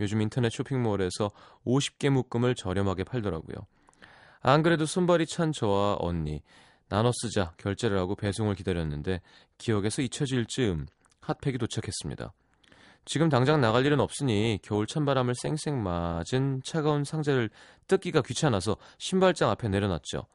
요즘 0.01 0.21
인터넷 0.21 0.51
쇼핑몰에서 0.51 1.31
50개 1.67 2.11
묶음을 2.11 2.55
저렴하게 2.55 3.05
팔더라고요. 3.05 3.57
안 4.41 4.63
그래도 4.63 4.87
손발이 4.87 5.27
찬 5.27 5.51
저와 5.53 5.97
언니 5.99 6.43
나눠 6.89 7.11
쓰자 7.13 7.55
결제를 7.57 7.99
하고 7.99 8.15
배송을 8.15 8.55
기다렸는데 8.55 9.21
기억에서 9.59 10.03
잊혀질 10.03 10.47
즈음 10.47 10.87
핫팩이 11.21 11.59
도착했습니다. 11.59 12.33
지금 13.09 13.31
당장 13.31 13.59
나갈 13.63 13.87
일은 13.87 14.01
없으니 14.01 14.59
겨울 14.63 14.87
찬바람을 14.87 15.35
쌩쌩 15.35 15.83
맞은 15.83 16.61
차가운 16.63 17.05
상자를 17.05 17.49
뜯기가 17.87 18.21
귀찮아서 18.21 18.77
신발장 18.99 19.49
앞에 19.49 19.69
내려놨죠. 19.69 20.27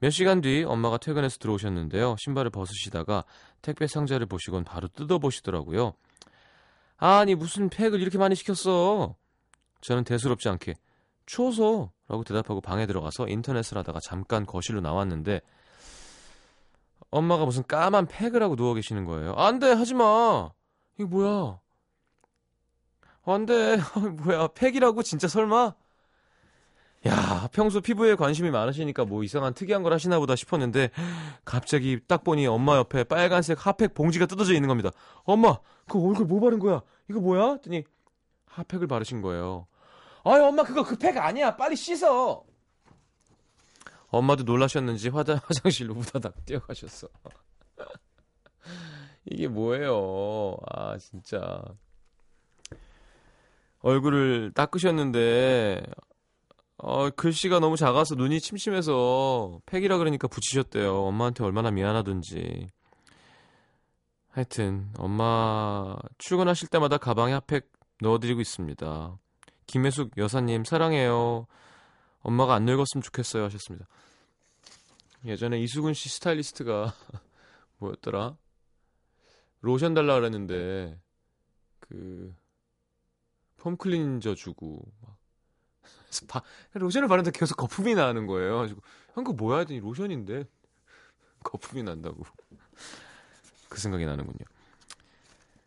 몇 0.00 0.10
시간 0.10 0.40
뒤 0.40 0.64
엄마가 0.66 0.98
퇴근해서 0.98 1.38
들어오셨는데요. 1.38 2.16
신발을 2.18 2.50
벗으시다가 2.50 3.24
택배 3.62 3.86
상자를 3.86 4.26
보시곤 4.26 4.64
바로 4.64 4.88
뜯어보시더라고요. 4.88 5.94
아니 6.96 7.36
무슨 7.36 7.68
팩을 7.68 8.00
이렇게 8.00 8.18
많이 8.18 8.34
시켰어? 8.34 9.14
저는 9.80 10.02
대수롭지 10.02 10.48
않게 10.48 10.74
추워서 11.26 11.92
라고 12.08 12.24
대답하고 12.24 12.60
방에 12.60 12.86
들어가서 12.86 13.28
인터넷을 13.28 13.78
하다가 13.78 14.00
잠깐 14.02 14.46
거실로 14.46 14.80
나왔는데 14.80 15.42
엄마가 17.12 17.44
무슨 17.44 17.62
까만 17.68 18.08
팩을 18.08 18.42
하고 18.42 18.56
누워 18.56 18.74
계시는 18.74 19.04
거예요. 19.04 19.34
안 19.34 19.60
돼, 19.60 19.70
하지 19.70 19.94
마. 19.94 20.50
이게 20.96 21.04
뭐야? 21.04 21.59
안 23.32 23.46
돼. 23.46 23.78
뭐야, 24.24 24.48
팩이라고 24.48 25.02
진짜 25.02 25.28
설마? 25.28 25.74
야, 27.06 27.48
평소 27.52 27.80
피부에 27.80 28.14
관심이 28.14 28.50
많으시니까 28.50 29.06
뭐 29.06 29.24
이상한 29.24 29.54
특이한 29.54 29.82
걸 29.82 29.92
하시나 29.94 30.18
보다 30.18 30.36
싶었는데 30.36 30.90
갑자기 31.46 31.98
딱 32.06 32.22
보니 32.24 32.46
엄마 32.46 32.76
옆에 32.76 33.04
빨간색 33.04 33.64
핫팩 33.66 33.94
봉지가 33.94 34.26
뜯어져 34.26 34.52
있는 34.52 34.68
겁니다. 34.68 34.90
엄마, 35.24 35.58
그 35.88 35.98
얼굴 35.98 36.26
뭐 36.26 36.40
바른 36.40 36.58
거야? 36.58 36.82
이거 37.08 37.20
뭐야? 37.20 37.52
했더니 37.52 37.84
핫팩을 38.46 38.86
바르신 38.86 39.22
거예요. 39.22 39.66
아이 40.24 40.40
엄마 40.40 40.62
그거 40.62 40.82
그 40.84 40.96
팩 40.98 41.16
아니야. 41.16 41.56
빨리 41.56 41.74
씻어. 41.74 42.44
엄마도 44.08 44.42
놀라셨는지 44.42 45.08
화장, 45.08 45.38
화장실로 45.44 45.94
우다닥 45.94 46.44
뛰어가셨어. 46.44 47.08
이게 49.24 49.48
뭐예요? 49.48 50.56
아, 50.68 50.98
진짜. 50.98 51.62
얼굴을 53.80 54.52
닦으셨는데, 54.54 55.82
어, 56.78 57.10
글씨가 57.10 57.60
너무 57.60 57.76
작아서 57.76 58.14
눈이 58.14 58.40
침침해서 58.40 59.60
팩이라 59.66 59.98
그러니까 59.98 60.28
붙이셨대요. 60.28 61.04
엄마한테 61.04 61.44
얼마나 61.44 61.70
미안하던지. 61.70 62.68
하여튼, 64.30 64.90
엄마 64.96 65.96
출근하실 66.18 66.68
때마다 66.68 66.96
가방에 66.98 67.32
핫팩 67.32 67.70
넣어드리고 68.00 68.40
있습니다. 68.40 69.18
김혜숙 69.66 70.16
여사님, 70.16 70.64
사랑해요. 70.64 71.46
엄마가 72.22 72.54
안 72.54 72.64
늙었으면 72.64 73.02
좋겠어요. 73.02 73.44
하셨습니다. 73.44 73.86
예전에 75.24 75.58
이수근 75.60 75.94
씨 75.94 76.08
스타일리스트가 76.08 76.94
뭐였더라? 77.78 78.36
로션 79.60 79.94
달라 79.94 80.14
그랬는데 80.14 80.98
그 81.78 82.34
폼클린저 83.60 84.34
주고 84.34 84.82
막. 85.00 85.18
바, 86.26 86.42
로션을 86.72 87.06
바르는데 87.08 87.38
계속 87.38 87.56
거품이 87.56 87.94
나는 87.94 88.26
거예요. 88.26 88.58
가지고 88.58 88.80
형 89.14 89.24
그거 89.24 89.36
뭐야? 89.36 89.58
했더니 89.58 89.80
로션인데. 89.80 90.44
거품이 91.44 91.82
난다고. 91.84 92.24
그 93.68 93.78
생각이 93.78 94.04
나는군요. 94.04 94.44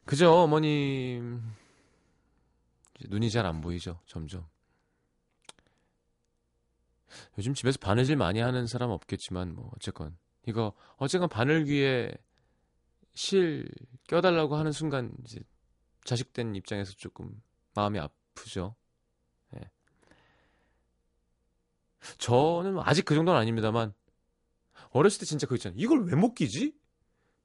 그죠 0.05 0.33
어머님? 0.33 1.41
눈이 3.05 3.31
잘 3.31 3.45
안 3.45 3.61
보이죠 3.61 3.99
점점. 4.05 4.45
요즘 7.37 7.53
집에서 7.53 7.77
바느질 7.79 8.17
많이 8.17 8.39
하는 8.39 8.67
사람 8.67 8.89
없겠지만 8.89 9.55
뭐 9.55 9.71
어쨌건. 9.75 10.17
이거 10.45 10.73
어쨌건 10.97 11.29
바늘귀에 11.29 12.11
실 13.13 13.69
껴달라고 14.07 14.55
하는 14.55 14.71
순간 14.71 15.13
이제 15.23 15.39
자식된 16.03 16.55
입장에서 16.55 16.91
조금 16.93 17.41
마음이 17.75 17.99
아프죠. 17.99 18.75
예. 19.55 19.69
저는 22.17 22.79
아직 22.79 23.05
그 23.05 23.15
정도는 23.15 23.39
아닙니다만 23.39 23.93
어렸을 24.91 25.19
때 25.19 25.25
진짜 25.25 25.47
그거 25.47 25.55
있잖아요. 25.55 25.79
이걸 25.79 26.05
왜 26.05 26.15
못 26.15 26.33
끼지? 26.33 26.73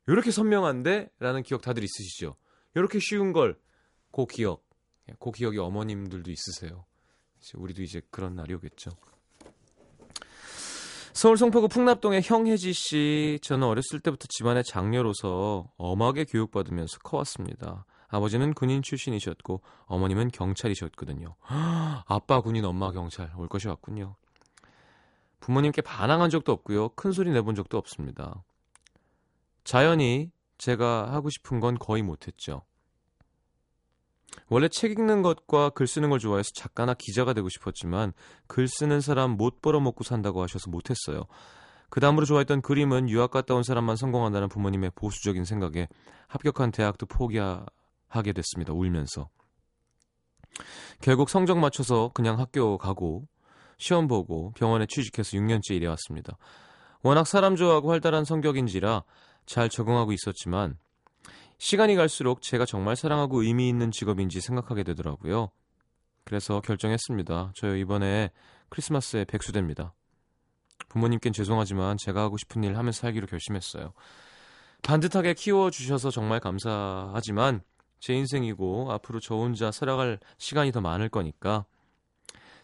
이렇게 0.07 0.31
선명한데? 0.31 1.11
라는 1.19 1.43
기억 1.43 1.61
다들 1.63 1.85
있으시죠? 1.85 2.37
이렇게 2.75 2.99
쉬운 2.99 3.33
걸, 3.33 3.59
그 4.11 4.25
기억. 4.27 4.67
예, 5.11 5.15
그 5.21 5.31
기억이 5.33 5.59
어머님들도 5.59 6.31
있으세요. 6.31 6.87
우리도 7.55 7.83
이제 7.83 8.01
그런 8.11 8.35
날이 8.35 8.55
오겠죠. 8.55 8.91
서울 11.13 11.37
송파구 11.37 11.69
풍납동의 11.69 12.23
형혜지 12.23 12.73
씨. 12.73 13.39
저는 13.43 13.67
어렸을 13.67 14.01
때부터 14.01 14.27
집안의 14.29 14.65
장녀로서 14.65 15.71
엄하게 15.77 16.25
교육받으면서 16.25 16.99
커왔습니다. 17.01 17.85
아버지는 18.09 18.55
군인 18.55 18.83
출신이셨고 18.83 19.63
어머님은 19.87 20.29
경찰이셨거든요. 20.29 21.37
아빠 22.07 22.41
군인, 22.41 22.65
엄마 22.65 22.91
경찰 22.91 23.31
올 23.37 23.49
것이 23.49 23.69
왔군요. 23.69 24.17
부모님께 25.41 25.83
반항한 25.83 26.31
적도 26.31 26.53
없고요. 26.53 26.91
큰 26.91 27.13
소리 27.13 27.31
내본 27.31 27.55
적도 27.55 27.79
없습니다. 27.79 28.43
자연히 29.65 30.31
제가 30.57 31.13
하고 31.13 31.31
싶은 31.31 31.61
건 31.61 31.79
거의 31.79 32.03
못했죠. 32.03 32.63
원래 34.49 34.69
책 34.69 34.93
읽는 34.93 35.23
것과 35.23 35.71
글 35.71 35.87
쓰는 35.87 36.11
걸 36.11 36.19
좋아해서 36.19 36.51
작가나 36.55 36.95
기자가 36.95 37.33
되고 37.33 37.49
싶었지만 37.49 38.13
글 38.47 38.69
쓰는 38.69 39.01
사람 39.01 39.33
못 39.33 39.61
벌어먹고 39.61 40.05
산다고 40.05 40.43
하셔서 40.43 40.71
못했어요. 40.71 41.27
그 41.91 42.01
다음으로 42.01 42.27
좋아했던 42.27 42.61
그림은 42.63 43.09
유학 43.09 43.31
갔다 43.31 43.55
온 43.55 43.63
사람만 43.63 43.97
성공한다는 43.97 44.49
부모님의 44.49 44.93
보수적인 44.95 45.45
생각에 45.45 45.89
합격한 46.29 46.71
대학도 46.71 47.07
포기하 47.07 47.65
게 48.23 48.33
됐습니다. 48.33 48.73
울면서. 48.73 49.29
결국 51.01 51.31
성적 51.31 51.59
맞춰서 51.59 52.11
그냥 52.15 52.39
학교 52.39 52.79
가고 52.79 53.29
시험 53.79 54.09
보고 54.09 54.53
병원에 54.53 54.87
취직해서 54.87 55.37
6년째 55.37 55.75
일해왔습니다. 55.75 56.37
워낙 57.03 57.27
사람 57.27 57.55
좋아하고 57.55 57.91
활달한 57.91 58.25
성격인지라 58.25 59.05
잘 59.47 59.69
적응하고 59.69 60.13
있었지만 60.13 60.77
시간이 61.59 61.95
갈수록 61.97 62.43
제가 62.43 62.65
정말 62.65 62.97
사랑하고 62.97 63.43
의미 63.43 63.69
있는 63.69 63.91
직업인지 63.91 64.41
생각하게 64.41 64.83
되더라고요. 64.83 65.51
그래서 66.25 66.61
결정했습니다. 66.61 67.53
저 67.55 67.77
이번에 67.77 68.31
크리스마스에 68.69 69.25
백수됩니다. 69.25 69.95
부모님께는 70.89 71.33
죄송하지만 71.33 71.97
제가 71.99 72.23
하고 72.23 72.37
싶은 72.37 72.65
일 72.65 72.77
하면서 72.77 73.01
살기로 73.01 73.27
결심했어요. 73.27 73.93
반듯하게 74.83 75.35
키워주셔서 75.35 76.11
정말 76.11 76.41
감사하지만 76.41 77.63
제 78.01 78.15
인생이고 78.15 78.93
앞으로 78.93 79.21
저 79.21 79.35
혼자 79.35 79.71
살아갈 79.71 80.19
시간이 80.39 80.73
더 80.73 80.81
많을 80.81 81.09
거니까 81.09 81.65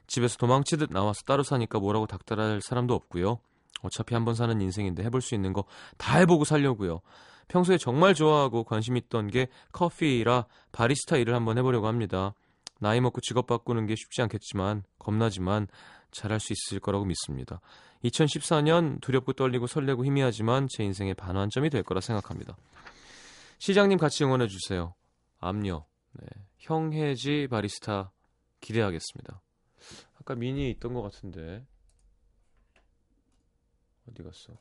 집에서 0.06 0.36
도망치듯 0.36 0.90
나와서 0.92 1.22
따로 1.22 1.42
사니까 1.42 1.78
뭐라고 1.78 2.06
닥달할 2.06 2.60
사람도 2.60 2.94
없고요. 2.94 3.38
어차피 3.82 4.14
한 4.14 4.24
번 4.24 4.34
사는 4.34 4.58
인생인데 4.60 5.02
해볼 5.04 5.20
수 5.20 5.34
있는 5.34 5.52
거 5.52 5.64
다 5.98 6.18
해보고 6.18 6.44
살려고요. 6.44 7.00
평소에 7.48 7.76
정말 7.78 8.14
좋아하고 8.14 8.64
관심 8.64 8.96
있던 8.96 9.28
게 9.28 9.48
커피라 9.72 10.46
바리스타 10.72 11.16
일을 11.18 11.34
한번 11.34 11.58
해보려고 11.58 11.86
합니다. 11.86 12.34
나이 12.80 13.00
먹고 13.00 13.20
직업 13.20 13.46
바꾸는 13.46 13.86
게 13.86 13.94
쉽지 13.94 14.22
않겠지만 14.22 14.82
겁나지만 14.98 15.68
잘할 16.10 16.40
수 16.40 16.52
있을 16.52 16.80
거라고 16.80 17.04
믿습니다. 17.04 17.60
2014년 18.04 19.00
두렵고 19.00 19.32
떨리고 19.34 19.66
설레고 19.66 20.04
희미하지만 20.04 20.68
제 20.70 20.84
인생의 20.84 21.14
반환점이 21.14 21.70
될 21.70 21.82
거라 21.82 22.00
생각합니다. 22.00 22.56
시장님 23.58 23.98
같이 23.98 24.24
응원해 24.24 24.46
주세요. 24.48 24.94
암요. 25.46 25.86
네. 26.12 26.26
형해지 26.58 27.48
바리스타 27.50 28.12
기대하겠습니다. 28.60 29.42
아까 30.20 30.34
미니 30.34 30.70
있던 30.70 30.94
것 30.94 31.02
같은데 31.02 31.66
어디 34.08 34.22
갔어? 34.22 34.56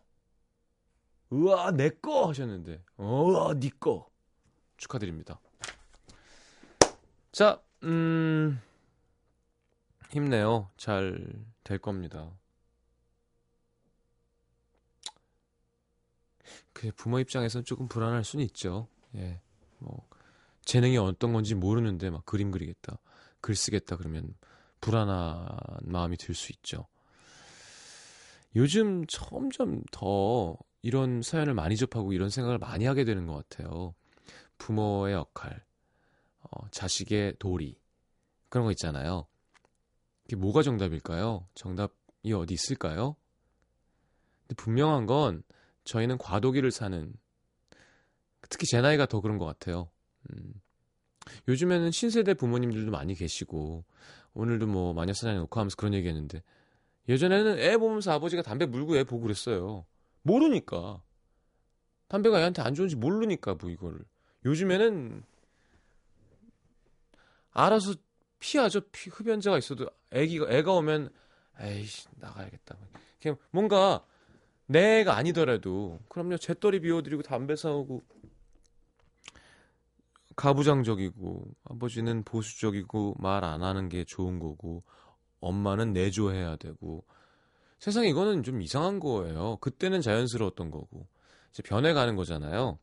우와 1.30 1.72
내꺼 1.72 2.28
하셨는데 2.30 2.84
우와 2.98 3.54
니꺼 3.56 4.10
축하드립니다. 4.78 5.40
자, 7.32 7.64
음 7.84 8.60
힘내요. 10.12 10.70
잘 10.78 11.54
될 11.64 11.80
겁니다. 11.80 12.38
그 16.74 16.92
부모 16.96 17.20
입장에서는 17.20 17.64
조금 17.64 17.88
불안할 17.88 18.24
수는 18.24 18.44
있죠. 18.46 18.88
예. 19.16 19.42
뭐 19.80 20.08
재능이 20.66 20.98
어떤 20.98 21.34
건지 21.34 21.56
모르는데 21.56 22.10
막 22.10 22.26
그림 22.26 22.52
그리겠다, 22.52 22.98
글 23.42 23.56
쓰겠다 23.56 23.98
그러면 23.98 24.34
불안한 24.82 25.48
마음이 25.84 26.18
들 26.18 26.36
수 26.36 26.52
있죠. 26.54 26.88
요즘 28.56 29.06
점점 29.08 29.84
더 29.92 30.58
이런 30.82 31.22
사연을 31.22 31.54
많이 31.54 31.76
접하고 31.76 32.14
이런 32.14 32.30
생각을 32.30 32.58
많이 32.60 32.86
하게 32.86 33.04
되는 33.04 33.26
것 33.26 33.48
같아요. 33.50 33.96
부모의 34.58 35.14
역할, 35.14 35.66
어, 36.42 36.68
자식의 36.70 37.38
도리 37.40 37.80
그런 38.50 38.66
거 38.66 38.72
있잖아요. 38.72 39.26
이게 40.26 40.36
뭐가 40.36 40.62
정답일까요? 40.62 41.48
정답이 41.56 42.34
어디 42.34 42.54
있을까요? 42.54 43.16
근데 44.42 44.56
분명한 44.56 45.06
건 45.08 45.44
저희는 45.84 46.18
과도기를 46.18 46.72
사는 46.72 47.14
특히 48.50 48.68
제 48.68 48.82
나이가 48.82 49.06
더 49.06 49.20
그런 49.22 49.38
것 49.38 49.46
같아요. 49.46 49.90
음. 50.32 50.54
요즘에는 51.48 51.92
신세대 51.92 52.34
부모님들도 52.34 52.92
많이 52.92 53.16
계시고 53.16 53.84
오늘도 54.34 54.68
뭐 54.68 54.94
마녀 54.94 55.14
사냥이 55.14 55.40
놓고 55.40 55.60
하면서 55.60 55.76
그런 55.76 55.94
얘기했는데 55.94 56.44
예전에는 57.08 57.60
애 57.60 57.78
보면서 57.78 58.12
아버지가 58.12 58.42
담배 58.42 58.66
물고 58.66 58.98
애 58.98 59.04
보고 59.04 59.24
그랬어요. 59.24 59.86
모르니까 60.22 61.02
담배가 62.08 62.40
애한테 62.40 62.62
안 62.62 62.74
좋은지 62.74 62.96
모르니까 62.96 63.56
뭐 63.56 63.70
이거를 63.70 64.00
요즘에는 64.46 65.24
알아서 67.52 67.96
피하죠. 68.40 68.82
피, 68.92 69.10
흡연자가 69.10 69.58
있어도 69.58 69.90
애기가 70.12 70.50
애가 70.50 70.74
오면 70.74 71.10
에이씨 71.60 72.08
나가야겠다. 72.20 72.78
그냥 73.22 73.38
뭔가 73.52 74.06
내 74.66 75.02
애가 75.02 75.16
아니더라도 75.16 76.00
그럼요 76.10 76.38
재떨이 76.38 76.82
비워드리고 76.82 77.22
담배 77.22 77.56
사오고 77.56 78.02
가부장적이고 80.36 81.46
아버지는 81.66 82.24
보수적이고 82.24 83.16
말 83.20 83.44
안 83.44 83.64
하는 83.64 83.90
게 83.90 84.04
좋은 84.04 84.40
거고 84.40 84.84
엄마는 85.40 85.94
내조해야 85.94 86.56
되고 86.58 87.06
세상에 87.80 88.08
이거는 88.10 88.44
좀 88.44 88.62
이상한 88.62 89.00
거예요. 89.00 89.58
그때는 89.58 90.02
자연스러웠던 90.02 90.72
거고 90.72 91.08
이제 91.52 91.62
변해가는 91.64 92.16
거잖아요. 92.16 92.80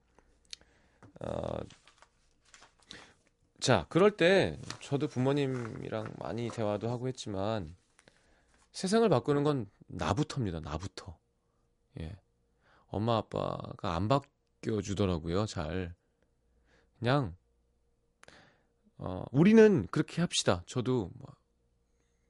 어, 1.20 1.58
자 3.60 3.86
그럴 3.88 4.16
때 4.16 4.58
저도 4.80 5.08
부모님이랑 5.08 6.14
많이 6.18 6.48
대화도 6.50 6.90
하고 6.90 7.08
했지만 7.08 7.74
세상을 8.72 9.08
바꾸는 9.08 9.42
건 9.42 9.66
나부터입니다. 9.86 10.60
나부터. 10.60 11.18
예. 12.00 12.16
엄마 12.88 13.16
아빠가 13.16 13.94
안 13.94 14.08
바뀌어 14.08 14.80
주더라고요. 14.82 15.46
잘. 15.46 15.94
그냥 16.98 17.34
어, 19.02 19.24
우리는 19.32 19.86
그렇게 19.90 20.20
합시다. 20.20 20.62
저도 20.66 21.10
뭐 21.14 21.34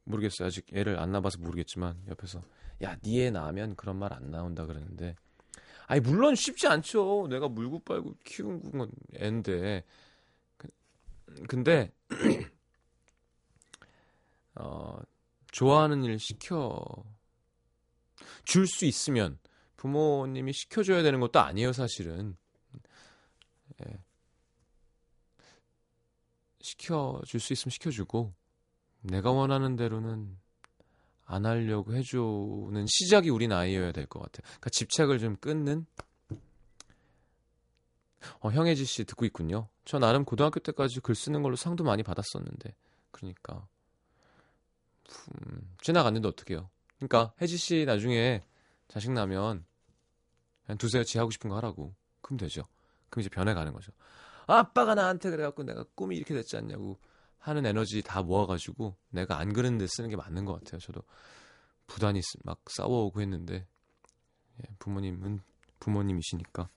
모르겠어요. 0.04 0.46
아직 0.48 0.66
애를 0.72 0.98
안 0.98 1.10
낳아봐서 1.12 1.38
모르겠지만 1.40 2.00
옆에서 2.08 2.42
야, 2.82 2.96
니애 3.04 3.30
낳으면 3.30 3.74
그런 3.76 3.96
말 3.96 4.12
안 4.12 4.30
나온다 4.30 4.66
그러는데 4.66 5.16
아니 5.86 6.00
물론 6.00 6.34
쉽지 6.36 6.68
않죠. 6.68 7.26
내가 7.28 7.48
물고 7.48 7.80
빨고 7.80 8.14
키운 8.24 8.70
건 8.70 8.90
애인데 9.20 9.84
그, 10.56 10.68
근데 11.48 11.92
어, 14.54 15.00
좋아하는 15.50 16.04
일 16.04 16.18
시켜 16.18 16.80
줄 18.44 18.66
수 18.66 18.84
있으면 18.86 19.38
부모님이 19.76 20.52
시켜줘야 20.52 21.02
되는 21.02 21.20
것도 21.20 21.40
아니에요, 21.40 21.72
사실은. 21.72 22.36
예. 23.82 23.98
시켜줄 26.60 27.40
수 27.40 27.52
있으면 27.52 27.70
시켜주고, 27.70 28.32
내가 29.02 29.30
원하는 29.30 29.76
대로는 29.76 30.36
안 31.24 31.46
하려고 31.46 31.94
해주는 31.94 32.84
시작이 32.86 33.30
우리 33.30 33.46
나이여야 33.48 33.92
될 33.92 34.06
것 34.06 34.20
같아요. 34.20 34.42
그러니까 34.44 34.70
집착을 34.70 35.18
좀 35.18 35.36
끊는? 35.36 35.86
어, 38.40 38.50
형혜지 38.50 38.84
씨 38.84 39.04
듣고 39.04 39.24
있군요. 39.24 39.68
저 39.84 39.98
나름 39.98 40.24
고등학교 40.24 40.60
때까지 40.60 41.00
글 41.00 41.14
쓰는 41.14 41.42
걸로 41.42 41.56
상도 41.56 41.84
많이 41.84 42.02
받았었는데. 42.02 42.74
그러니까. 43.10 43.66
음, 45.32 45.74
지나갔는데 45.82 46.28
어떡해요. 46.28 46.68
그러니까 46.96 47.32
혜지 47.40 47.56
씨 47.56 47.84
나중에 47.86 48.42
자식 48.88 49.10
나면 49.12 49.64
그냥 50.66 50.78
두세요. 50.78 51.02
지 51.04 51.18
하고 51.18 51.30
싶은 51.30 51.48
거 51.48 51.56
하라고. 51.56 51.94
그럼 52.20 52.36
되죠. 52.36 52.66
그럼 53.08 53.20
이제 53.20 53.30
변해가는 53.30 53.72
거죠. 53.72 53.92
아빠가 54.52 54.94
나한테 54.94 55.30
그래갖고 55.30 55.62
내가 55.62 55.84
꿈이 55.94 56.16
이렇게 56.16 56.34
됐지 56.34 56.56
않냐고 56.56 56.98
하는 57.38 57.64
에너지 57.66 58.02
다 58.02 58.22
모아가지고 58.22 58.96
내가 59.10 59.38
안 59.38 59.52
그랬는데 59.52 59.86
쓰는 59.88 60.10
게 60.10 60.16
맞는 60.16 60.44
것 60.44 60.54
같아요. 60.54 60.78
저도 60.80 61.02
부단히 61.86 62.20
막 62.44 62.60
싸워오고 62.68 63.20
했는데 63.20 63.66
예, 64.58 64.74
부모님은 64.78 65.40
부모님이시니까. 65.80 66.68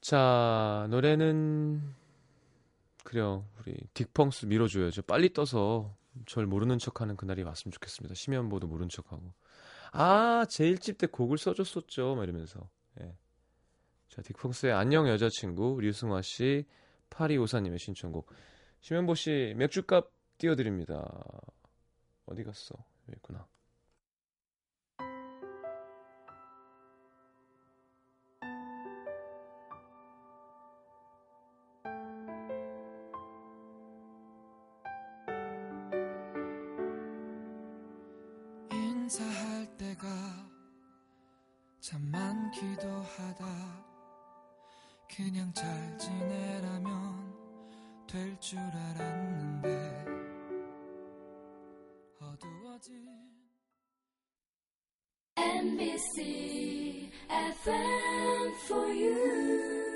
자 0.00 0.86
노래는 0.90 1.94
그래요. 3.04 3.46
우리 3.60 3.74
딕펑스 3.94 4.48
밀어줘야죠. 4.48 5.02
빨리 5.02 5.32
떠서 5.32 5.96
절 6.26 6.46
모르는 6.46 6.78
척하는 6.78 7.16
그날이 7.16 7.42
왔으면 7.42 7.72
좋겠습니다. 7.72 8.14
심연보도 8.14 8.66
모른 8.66 8.88
척하고. 8.88 9.32
아, 9.92 10.44
제 10.50 10.64
1집 10.70 10.98
때 10.98 11.06
곡을 11.06 11.38
써줬었죠. 11.38 12.16
막 12.16 12.24
이러면서. 12.24 12.68
예. 13.00 13.16
자, 14.08 14.22
딕펑스의 14.22 14.74
안녕 14.74 15.06
여자친구, 15.08 15.80
류승화 15.80 16.22
씨, 16.22 16.64
파리 17.10 17.36
오사님의 17.36 17.78
신청곡. 17.78 18.30
심현보 18.80 19.14
씨, 19.14 19.54
맥주값 19.56 20.10
띄워드립니다. 20.38 21.24
어디 22.26 22.42
갔어? 22.42 22.74
여기 23.08 23.16
있구나. 23.16 23.46
인사할 38.72 39.76
때가 39.76 40.06
참 41.80 42.02
많기도 42.10 42.88
하다 42.88 43.87
그냥 45.14 45.52
잘 45.52 45.98
지내라면 45.98 46.86
될 48.06 48.38
줄 48.40 48.58
알았는데 48.58 50.04
어두워진 52.20 53.06
NBC 55.36 57.10
FM 57.28 58.52
for 58.66 58.88
you. 58.92 59.87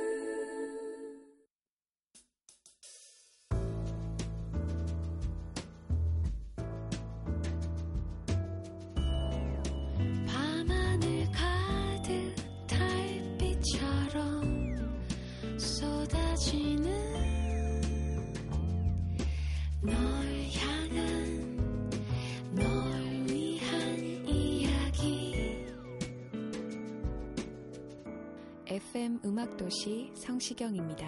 음악도시 29.42 30.12
성시경입니다. 30.14 31.04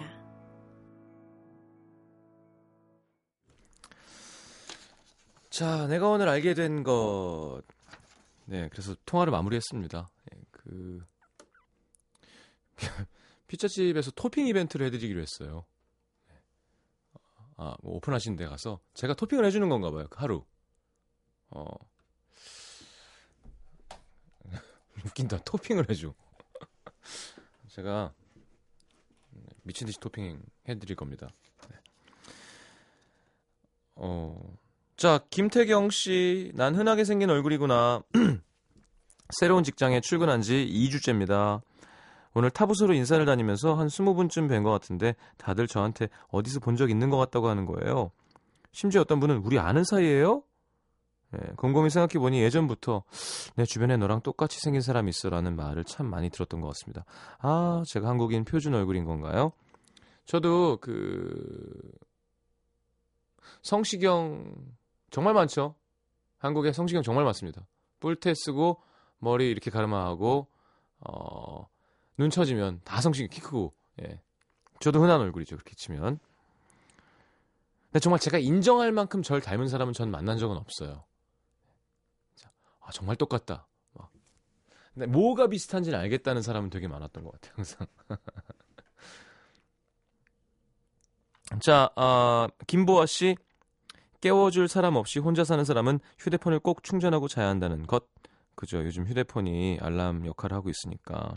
자, 5.49 5.87
내가 5.87 6.09
오늘 6.09 6.27
알게 6.27 6.53
된 6.53 6.83
것. 6.83 7.61
네, 8.45 8.67
그래서 8.69 8.93
통화를 9.05 9.31
마무리했습니다. 9.31 10.09
예, 10.33 10.41
그 10.51 11.05
피자집에서 13.47 14.11
토핑 14.11 14.47
이벤트를 14.47 14.87
해드리기로 14.87 15.21
했어요. 15.21 15.65
아, 17.55 17.77
뭐 17.81 17.95
오픈하신 17.95 18.35
데 18.35 18.47
가서 18.47 18.81
제가 18.95 19.13
토핑을 19.13 19.45
해주는 19.45 19.69
건가 19.69 19.91
봐요. 19.91 20.07
그 20.09 20.19
하루. 20.19 20.45
어. 21.51 21.65
웃긴다. 25.05 25.43
토핑을 25.45 25.89
해줘. 25.89 26.13
제가 27.69 28.13
미친 29.65 29.87
듯이 29.87 29.99
토핑 29.99 30.39
해드릴 30.69 30.95
겁니다. 30.95 31.27
네. 31.69 31.75
어. 33.95 34.39
자, 34.95 35.19
김태경 35.29 35.89
씨, 35.89 36.51
난 36.55 36.75
흔하게 36.75 37.03
생긴 37.03 37.29
얼굴이구나. 37.29 38.01
새로운 39.39 39.63
직장에 39.63 39.99
출근한 40.01 40.41
지 40.41 40.65
2주째입니다. 40.71 41.61
오늘 42.33 42.49
타부서로 42.51 42.93
인사를 42.93 43.25
다니면서 43.25 43.75
한 43.75 43.87
20분쯤 43.87 44.47
뵌 44.49 44.63
것 44.63 44.71
같은데 44.71 45.15
다들 45.37 45.67
저한테 45.67 46.09
어디서 46.29 46.59
본 46.59 46.75
적 46.75 46.89
있는 46.89 47.09
것 47.09 47.17
같다고 47.17 47.47
하는 47.49 47.65
거예요. 47.65 48.11
심지어 48.71 49.01
어떤 49.01 49.19
분은 49.19 49.37
우리 49.37 49.57
아는 49.57 49.83
사이예요? 49.83 50.43
예, 51.35 51.53
곰곰이 51.57 51.89
생각해보니 51.89 52.41
예전부터 52.41 53.03
내 53.55 53.65
주변에 53.65 53.97
너랑 53.97 54.21
똑같이 54.21 54.59
생긴 54.59 54.81
사람이 54.81 55.09
있어라는 55.09 55.55
말을 55.55 55.83
참 55.83 56.07
많이 56.07 56.29
들었던 56.29 56.61
것 56.61 56.67
같습니다. 56.67 57.05
아, 57.39 57.83
제가 57.87 58.07
한국인 58.07 58.45
표준 58.45 58.73
얼굴인 58.73 59.05
건가요? 59.05 59.51
저도 60.25 60.77
그 60.81 61.91
성시경 63.61 64.53
정말 65.11 65.33
많죠. 65.33 65.75
한국에 66.37 66.71
성시경 66.71 67.03
정말 67.03 67.23
많습니다. 67.25 67.65
뿔테 67.99 68.33
쓰고 68.35 68.81
머리 69.19 69.49
이렇게 69.49 69.71
가르마하고 69.71 70.47
어, 70.99 71.67
눈 72.17 72.29
처지면 72.29 72.81
다 72.83 73.01
성시경 73.01 73.29
키 73.29 73.41
크고 73.41 73.73
예. 74.01 74.19
저도 74.79 75.01
흔한 75.01 75.21
얼굴이죠. 75.21 75.55
그렇게 75.55 75.73
치면. 75.75 76.19
근데 77.85 77.99
정말 77.99 78.19
제가 78.19 78.37
인정할 78.39 78.91
만큼 78.91 79.21
절 79.21 79.41
닮은 79.41 79.67
사람은 79.67 79.93
전 79.93 80.11
만난 80.11 80.37
적은 80.37 80.57
없어요. 80.57 81.05
아, 82.85 82.91
정말 82.91 83.15
똑같다. 83.15 83.67
막. 83.93 84.11
근데 84.93 85.07
뭐가 85.07 85.47
비슷한지는 85.47 85.99
알겠다는 85.99 86.41
사람은 86.41 86.69
되게 86.69 86.87
많았던 86.87 87.23
것 87.23 87.31
같아요. 87.33 87.53
항상. 87.55 87.87
자, 91.61 91.89
아, 91.95 92.47
김보아 92.67 93.05
씨. 93.05 93.35
깨워줄 94.21 94.67
사람 94.67 94.95
없이 94.95 95.19
혼자 95.19 95.43
사는 95.43 95.63
사람은 95.63 95.99
휴대폰을 96.17 96.59
꼭 96.59 96.83
충전하고 96.83 97.27
자야 97.27 97.47
한다는 97.47 97.85
것. 97.85 98.07
그죠. 98.55 98.83
요즘 98.83 99.05
휴대폰이 99.05 99.79
알람 99.81 100.25
역할을 100.25 100.55
하고 100.55 100.69
있으니까. 100.69 101.35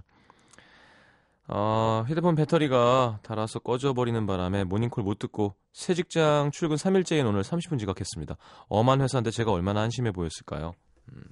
어, 1.48 2.04
휴대폰 2.06 2.34
배터리가 2.34 3.20
닳아서 3.22 3.58
꺼져버리는 3.58 4.26
바람에 4.26 4.64
모닝콜 4.64 5.02
못 5.02 5.18
듣고 5.18 5.54
새 5.72 5.94
직장 5.94 6.50
출근 6.50 6.76
3일째인 6.76 7.26
오늘 7.26 7.42
30분 7.42 7.78
지각했습니다. 7.78 8.36
엄한 8.68 9.00
회사인데 9.00 9.30
제가 9.30 9.52
얼마나 9.52 9.80
한심해 9.80 10.12
보였을까요? 10.12 10.72
음. 11.12 11.24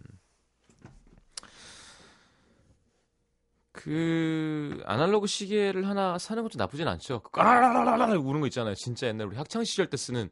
그 3.72 4.82
아날로그 4.86 5.26
시계를 5.26 5.86
하나 5.86 6.18
사는 6.18 6.42
것도 6.42 6.54
나쁘진 6.56 6.88
않죠. 6.88 7.20
그 7.22 7.30
까라라라라 7.30 8.06
우는 8.18 8.40
거 8.40 8.46
있잖아요. 8.46 8.74
진짜 8.74 9.06
옛날 9.06 9.26
우리 9.28 9.36
학창 9.36 9.64
시절 9.64 9.88
때 9.90 9.96
쓰는 9.96 10.30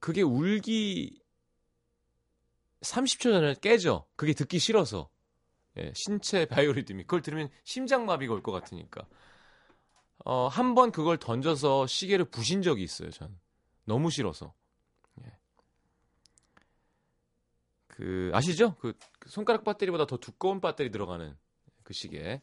그게 0.00 0.22
울기 0.22 1.20
30초 2.82 3.32
전에 3.32 3.54
깨져. 3.60 4.06
그게 4.16 4.32
듣기 4.32 4.58
싫어서. 4.58 5.10
예, 5.78 5.92
신체 5.94 6.46
바이오리듬이 6.46 7.02
그걸 7.04 7.20
들으면 7.22 7.50
심장마비가 7.64 8.32
올 8.34 8.42
것 8.42 8.52
같으니까. 8.52 9.06
어, 10.24 10.48
한 10.48 10.74
번 10.74 10.90
그걸 10.92 11.18
던져서 11.18 11.86
시계를 11.86 12.26
부신 12.26 12.62
적이 12.62 12.82
있어요, 12.84 13.10
전. 13.10 13.38
너무 13.84 14.10
싫어서. 14.10 14.54
예. 15.24 15.32
그 17.96 18.30
아시죠? 18.34 18.74
그 18.74 18.92
손가락 19.26 19.64
배터리보다 19.64 20.06
더 20.06 20.18
두꺼운 20.18 20.60
배터리 20.60 20.90
들어가는 20.90 21.34
그 21.82 21.94
시계. 21.94 22.42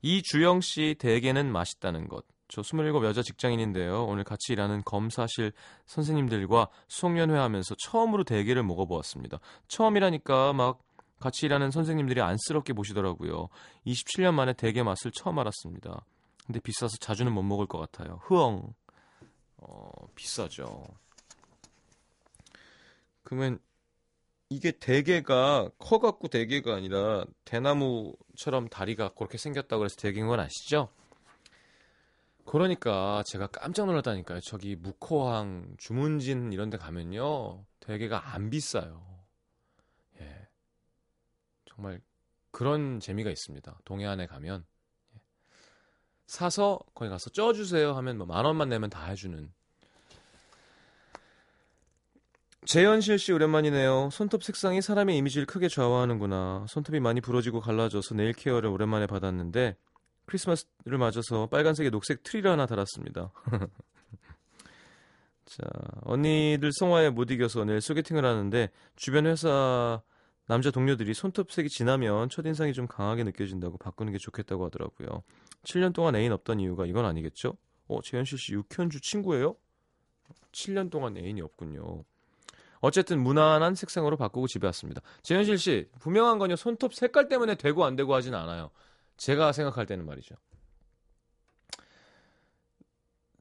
이주영 0.00 0.60
씨 0.60 0.94
대게는 0.98 1.50
맛있다는 1.50 2.06
것. 2.06 2.24
저 2.46 2.60
27 2.60 3.02
여자 3.04 3.22
직장인인데요. 3.22 4.04
오늘 4.04 4.22
같이 4.22 4.52
일하는 4.52 4.82
검사실 4.84 5.52
선생님들과 5.86 6.68
수학연회 6.86 7.36
하면서 7.36 7.74
처음으로 7.82 8.22
대게를 8.22 8.62
먹어보았습니다. 8.62 9.40
처음이라니까 9.66 10.52
막 10.52 10.84
같이 11.18 11.46
일하는 11.46 11.70
선생님들이 11.72 12.20
안쓰럽게 12.20 12.74
보시더라고요. 12.74 13.48
27년 13.86 14.34
만에 14.34 14.52
대게 14.52 14.84
맛을 14.84 15.10
처음 15.12 15.38
알았습니다. 15.38 16.04
근데 16.46 16.60
비싸서 16.60 16.96
자주는 17.00 17.32
못 17.32 17.42
먹을 17.42 17.66
것 17.66 17.78
같아요. 17.78 18.20
흐엉. 18.24 18.72
어, 19.56 19.90
비싸죠. 20.14 20.84
그러면 23.22 23.58
이게 24.54 24.70
대게가 24.70 25.70
커갖고 25.78 26.28
대게가 26.28 26.74
아니라 26.74 27.24
대나무처럼 27.46 28.68
다리가 28.68 29.14
그렇게 29.14 29.38
생겼다고 29.38 29.78
그래서 29.80 29.96
대게인 29.96 30.26
건 30.26 30.40
아시죠? 30.40 30.90
그러니까 32.44 33.22
제가 33.26 33.46
깜짝 33.46 33.86
놀랐다니까요. 33.86 34.40
저기 34.40 34.76
묵호항, 34.76 35.76
주문진 35.78 36.52
이런 36.52 36.68
데 36.68 36.76
가면요. 36.76 37.64
대게가 37.80 38.34
안 38.34 38.50
비싸요. 38.50 39.02
예. 40.20 40.48
정말 41.64 42.02
그런 42.50 43.00
재미가 43.00 43.30
있습니다. 43.30 43.78
동해안에 43.86 44.26
가면 44.26 44.66
예. 45.16 45.20
사서 46.26 46.80
거기 46.94 47.08
가서 47.08 47.30
쪄주세요 47.30 47.94
하면 47.94 48.18
뭐 48.18 48.26
만 48.26 48.44
원만 48.44 48.68
내면 48.68 48.90
다 48.90 49.06
해주는 49.06 49.50
재현 52.64 53.18
씨 53.18 53.32
오랜만이네요. 53.32 54.10
손톱 54.12 54.44
색상이 54.44 54.82
사람의 54.82 55.16
이미지를 55.16 55.46
크게 55.46 55.68
좌우하는구나. 55.68 56.66
손톱이 56.68 57.00
많이 57.00 57.20
부러지고 57.20 57.60
갈라져서 57.60 58.14
네일 58.14 58.34
케어를 58.34 58.70
오랜만에 58.70 59.08
받았는데 59.08 59.76
크리스마스를 60.26 60.96
맞아서 60.96 61.48
빨간색에 61.48 61.90
녹색 61.90 62.22
트리를 62.22 62.48
하나 62.48 62.66
달았습니다. 62.66 63.32
자, 65.44 65.64
언니들 66.02 66.70
성화에 66.72 67.10
못 67.10 67.32
이겨서 67.32 67.64
내일 67.64 67.80
소개팅을 67.80 68.24
하는데 68.24 68.70
주변 68.94 69.26
회사 69.26 70.00
남자 70.46 70.70
동료들이 70.70 71.14
손톱색이 71.14 71.68
진하면 71.68 72.28
첫인상이 72.28 72.72
좀 72.74 72.86
강하게 72.86 73.24
느껴진다고 73.24 73.76
바꾸는 73.78 74.12
게 74.12 74.18
좋겠다고 74.18 74.66
하더라고요. 74.66 75.24
7년 75.64 75.92
동안 75.92 76.14
애인 76.14 76.30
없던 76.30 76.60
이유가 76.60 76.86
이건 76.86 77.06
아니겠죠? 77.06 77.56
어, 77.88 78.00
재현실 78.02 78.38
씨 78.38 78.52
육현주 78.52 79.00
친구예요? 79.00 79.56
7년 80.52 80.90
동안 80.90 81.16
애인이 81.16 81.42
없군요. 81.42 82.04
어쨌든 82.82 83.22
무난한 83.22 83.76
색상으로 83.76 84.16
바꾸고 84.16 84.48
집에 84.48 84.66
왔습니다. 84.66 85.00
재현실 85.22 85.56
씨, 85.56 85.88
분명한 86.00 86.38
건요. 86.38 86.56
손톱 86.56 86.94
색깔 86.94 87.28
때문에 87.28 87.54
되고 87.54 87.84
안 87.84 87.94
되고 87.94 88.12
하진 88.12 88.34
않아요. 88.34 88.72
제가 89.16 89.52
생각할 89.52 89.86
때는 89.86 90.04
말이죠. 90.04 90.34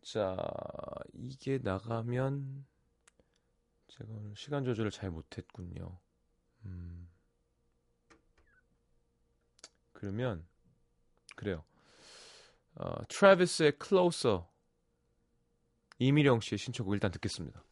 자, 0.04 0.38
이게 1.14 1.58
나가면 1.62 2.66
제가 3.88 4.12
오늘 4.14 4.36
시간 4.36 4.64
조절을 4.64 4.92
잘 4.92 5.10
못했군요. 5.10 5.98
음. 6.66 7.10
그러면 9.92 10.46
그래요. 11.36 11.64
어, 12.76 12.94
트래비스의 13.10 13.74
Closer 13.84 14.44
이미령 15.98 16.42
씨의 16.42 16.60
신청곡 16.60 16.94
일단 16.94 17.10
듣겠습니다. 17.10 17.64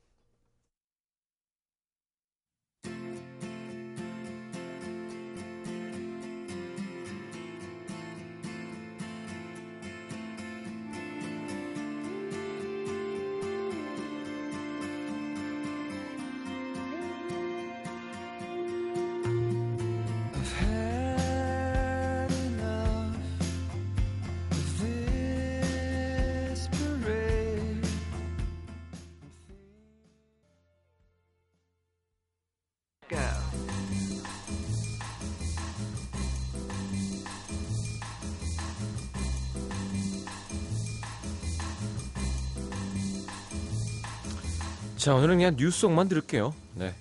자, 45.00 45.16
오늘은 45.16 45.38
그냥 45.38 45.56
new 45.56 45.72
song만 45.72 46.10
들을게요. 46.10 46.54
네. 46.76 46.94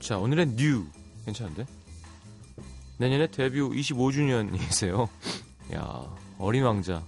자, 0.00 0.16
오늘은 0.16 0.56
new. 0.56 0.86
괜찮은데? 1.26 1.66
내년에 2.96 3.26
데뷔 3.26 3.60
25주년이세요. 3.60 5.06
야, 5.76 6.16
어린 6.38 6.62
왕자. 6.62 7.04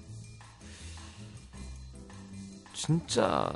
진짜 2.75 3.51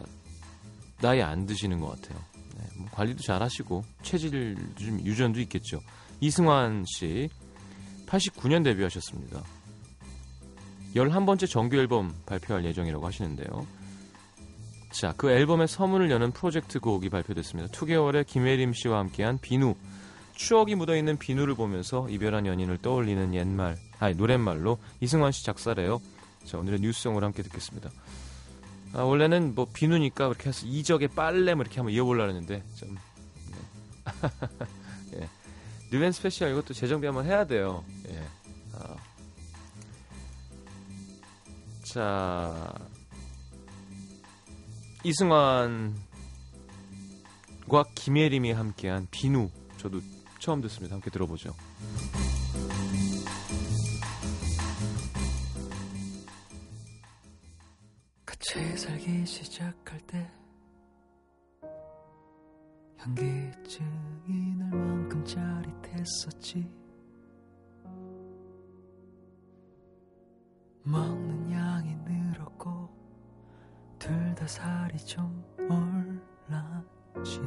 나이 1.02 1.20
안 1.20 1.44
드시는 1.44 1.78
것 1.80 1.88
같아요. 2.00 2.24
네, 2.56 2.64
뭐 2.78 2.88
관리도 2.92 3.22
잘 3.22 3.42
하시고 3.42 3.84
체질 4.02 4.56
좀 4.76 4.98
유전도 5.04 5.40
있겠죠. 5.40 5.82
이승환 6.20 6.86
씨 6.86 7.28
89년 8.06 8.64
데뷔하셨습니다. 8.64 9.42
11번째 10.94 11.50
정규 11.50 11.76
앨범 11.76 12.14
발표할 12.24 12.64
예정이라고 12.64 13.04
하시는데요. 13.04 13.75
자, 14.98 15.12
그 15.14 15.30
앨범의 15.30 15.68
서문을 15.68 16.10
여는 16.10 16.32
프로젝트 16.32 16.80
곡이 16.80 17.10
발표됐습니다. 17.10 17.70
투개월의 17.70 18.26
김예림 18.26 18.72
씨와 18.72 19.00
함께한 19.00 19.38
비누. 19.38 19.74
추억이 20.34 20.74
묻어있는 20.74 21.18
비누를 21.18 21.54
보면서 21.54 22.08
이별한 22.08 22.46
연인을 22.46 22.78
떠올리는 22.78 23.34
옛말, 23.34 23.76
아니 23.98 24.14
노랫말로 24.14 24.78
이승환 25.00 25.32
씨 25.32 25.44
작사래요. 25.44 26.00
자, 26.46 26.56
오늘의 26.56 26.80
new 26.80 26.93
song을 26.93 27.22
함께 27.22 27.42
듣겠습니다. 27.42 27.90
아, 28.94 29.02
원래는 29.02 29.54
뭐 29.54 29.66
비누니까 29.70 30.28
그렇게 30.28 30.48
해서 30.48 30.66
이적의 30.66 31.08
빨래 31.08 31.52
뭐 31.52 31.62
이렇게 31.62 31.76
한번 31.76 31.92
이어보려고 31.92 32.30
했는데 32.30 32.62
좀 32.76 32.96
네. 33.50 35.20
예. 35.20 35.28
new 35.92 36.02
and 36.02 36.12
special 36.12 36.52
이것도 36.52 36.72
재정비 36.72 37.04
한번 37.04 37.26
해야 37.26 37.44
돼요. 37.44 37.84
예. 38.08 38.22
아. 38.72 38.96
자 41.84 42.74
이승환과 45.06 45.94
김예림이 47.94 48.50
함께한 48.50 49.06
비누 49.12 49.50
저도 49.76 50.00
처음 50.40 50.60
듣습니다. 50.62 50.96
함께 50.96 51.10
들어보죠. 51.10 51.54
같이 58.24 58.76
살기 58.76 59.24
시작할 59.24 60.00
때 60.08 60.28
현기증이 62.98 64.56
날 64.58 64.70
만큼 64.70 65.24
짜릿했었지 65.24 66.68
먹 70.82 71.25
둘다 74.46 74.48
살이 74.48 74.96
좀 74.98 75.44
올랐지. 75.58 77.40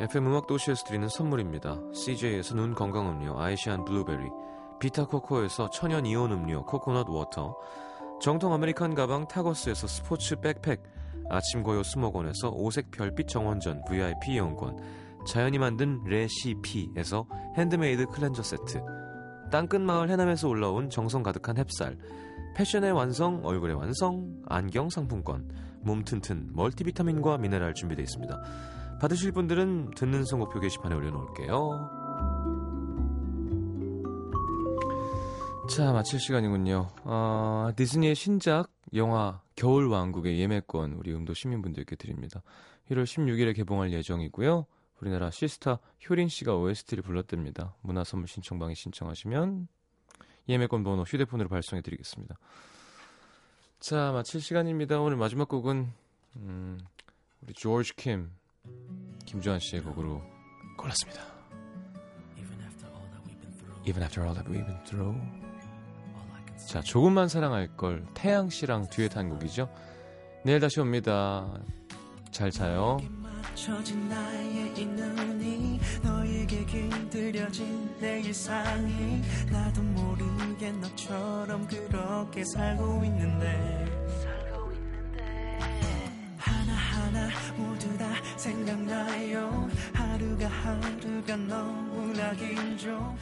FM 0.00 0.26
음악 0.26 0.46
도시에서 0.46 0.84
드리는 0.84 1.08
선물입니다. 1.08 1.78
CJ에서 1.94 2.56
눈 2.56 2.74
건강 2.74 3.08
음료 3.08 3.40
아이시안 3.40 3.84
블루베리, 3.84 4.28
비타 4.84 5.06
코코에서 5.06 5.70
천연 5.70 6.04
이온 6.04 6.30
음료 6.30 6.62
코코넛 6.66 7.08
워터, 7.08 7.56
정통 8.20 8.52
아메리칸 8.52 8.94
가방 8.94 9.26
타거스에서 9.26 9.86
스포츠 9.86 10.36
백팩, 10.36 10.82
아침 11.30 11.62
고요 11.62 11.82
수목원에서 11.82 12.50
오색 12.50 12.90
별빛 12.90 13.26
정원전 13.26 13.82
VIP 13.86 14.34
이용권, 14.34 14.76
자연이 15.26 15.56
만든 15.56 16.04
레시피에서 16.04 17.26
핸드메이드 17.56 18.08
클렌저 18.08 18.42
세트, 18.42 18.82
땅끝 19.50 19.80
마을 19.80 20.10
해남에서 20.10 20.50
올라온 20.50 20.90
정성 20.90 21.22
가득한 21.22 21.56
햅쌀, 21.56 21.96
패션의 22.54 22.92
완성, 22.92 23.40
얼굴의 23.42 23.76
완성, 23.76 24.36
안경 24.44 24.90
상품권, 24.90 25.50
몸 25.80 26.04
튼튼 26.04 26.50
멀티비타민과 26.52 27.38
미네랄 27.38 27.72
준비되어 27.72 28.02
있습니다. 28.02 28.38
받으실 29.00 29.32
분들은 29.32 29.92
듣는 29.96 30.26
선곡표 30.26 30.60
게시판에 30.60 30.94
올려놓을게요. 30.94 32.63
자, 35.68 35.92
마칠 35.92 36.20
시간이군요. 36.20 36.90
어, 37.04 37.70
디즈니의 37.74 38.14
신작 38.14 38.70
영화 38.94 39.40
겨울왕국의 39.56 40.38
예매권 40.38 40.92
우리 40.92 41.12
음도 41.14 41.32
시민분들께 41.32 41.96
드립니다. 41.96 42.42
1월 42.90 43.04
16일에 43.04 43.56
개봉할 43.56 43.92
예정이고요. 43.92 44.66
우리나라 45.00 45.30
시스타 45.30 45.80
효린 46.08 46.28
씨가 46.28 46.54
OST를 46.56 47.02
불렀답니다. 47.02 47.74
문화 47.80 48.04
선물 48.04 48.28
신청방에 48.28 48.74
신청하시면 48.74 49.68
예매권 50.48 50.84
번호 50.84 51.02
휴대폰으로 51.02 51.48
발송해 51.48 51.82
드리겠습니다. 51.82 52.36
자, 53.80 54.12
마칠 54.12 54.40
시간입니다. 54.40 55.00
오늘 55.00 55.16
마지막 55.16 55.48
곡은 55.48 55.90
음, 56.36 56.78
우리 57.42 57.54
조지 57.54 57.96
킴 57.96 58.30
김주한 59.24 59.60
씨의 59.60 59.82
곡으로 59.82 60.22
골랐습니다. 60.76 61.22
Even 63.86 64.02
after 64.02 64.24
all 64.24 64.34
that 64.34 64.48
we've 64.50 64.64
been 64.64 64.82
through. 64.84 65.43
자, 66.66 66.80
조금만 66.80 67.28
사랑할 67.28 67.68
걸 67.76 68.04
태양 68.14 68.50
씨랑 68.50 68.88
듀엣 68.90 69.16
한 69.16 69.28
곡이죠. 69.30 69.68
내일 70.44 70.60
다시 70.60 70.80
옵니다. 70.80 71.46
잘 72.30 72.50
자요. 72.50 72.98
맞춰진 73.22 74.08
나의 74.08 74.72
이 74.76 74.84
눈이 74.84 75.80
너에게 76.02 76.64
길들여진 76.64 77.96
내 78.00 78.20
일상이 78.20 79.22
나도 79.50 79.82
모르게 79.82 80.72
너처럼 80.72 81.66
그렇게 81.68 82.44
살고 82.44 83.04
있는데 83.04 83.86
하나하나 86.36 87.28
모두 87.56 87.96
다 87.96 88.06
생각나요 88.36 89.68
하루가 89.92 90.48
하루가 90.48 91.36
너무나 91.36 92.32
길죠 92.32 93.16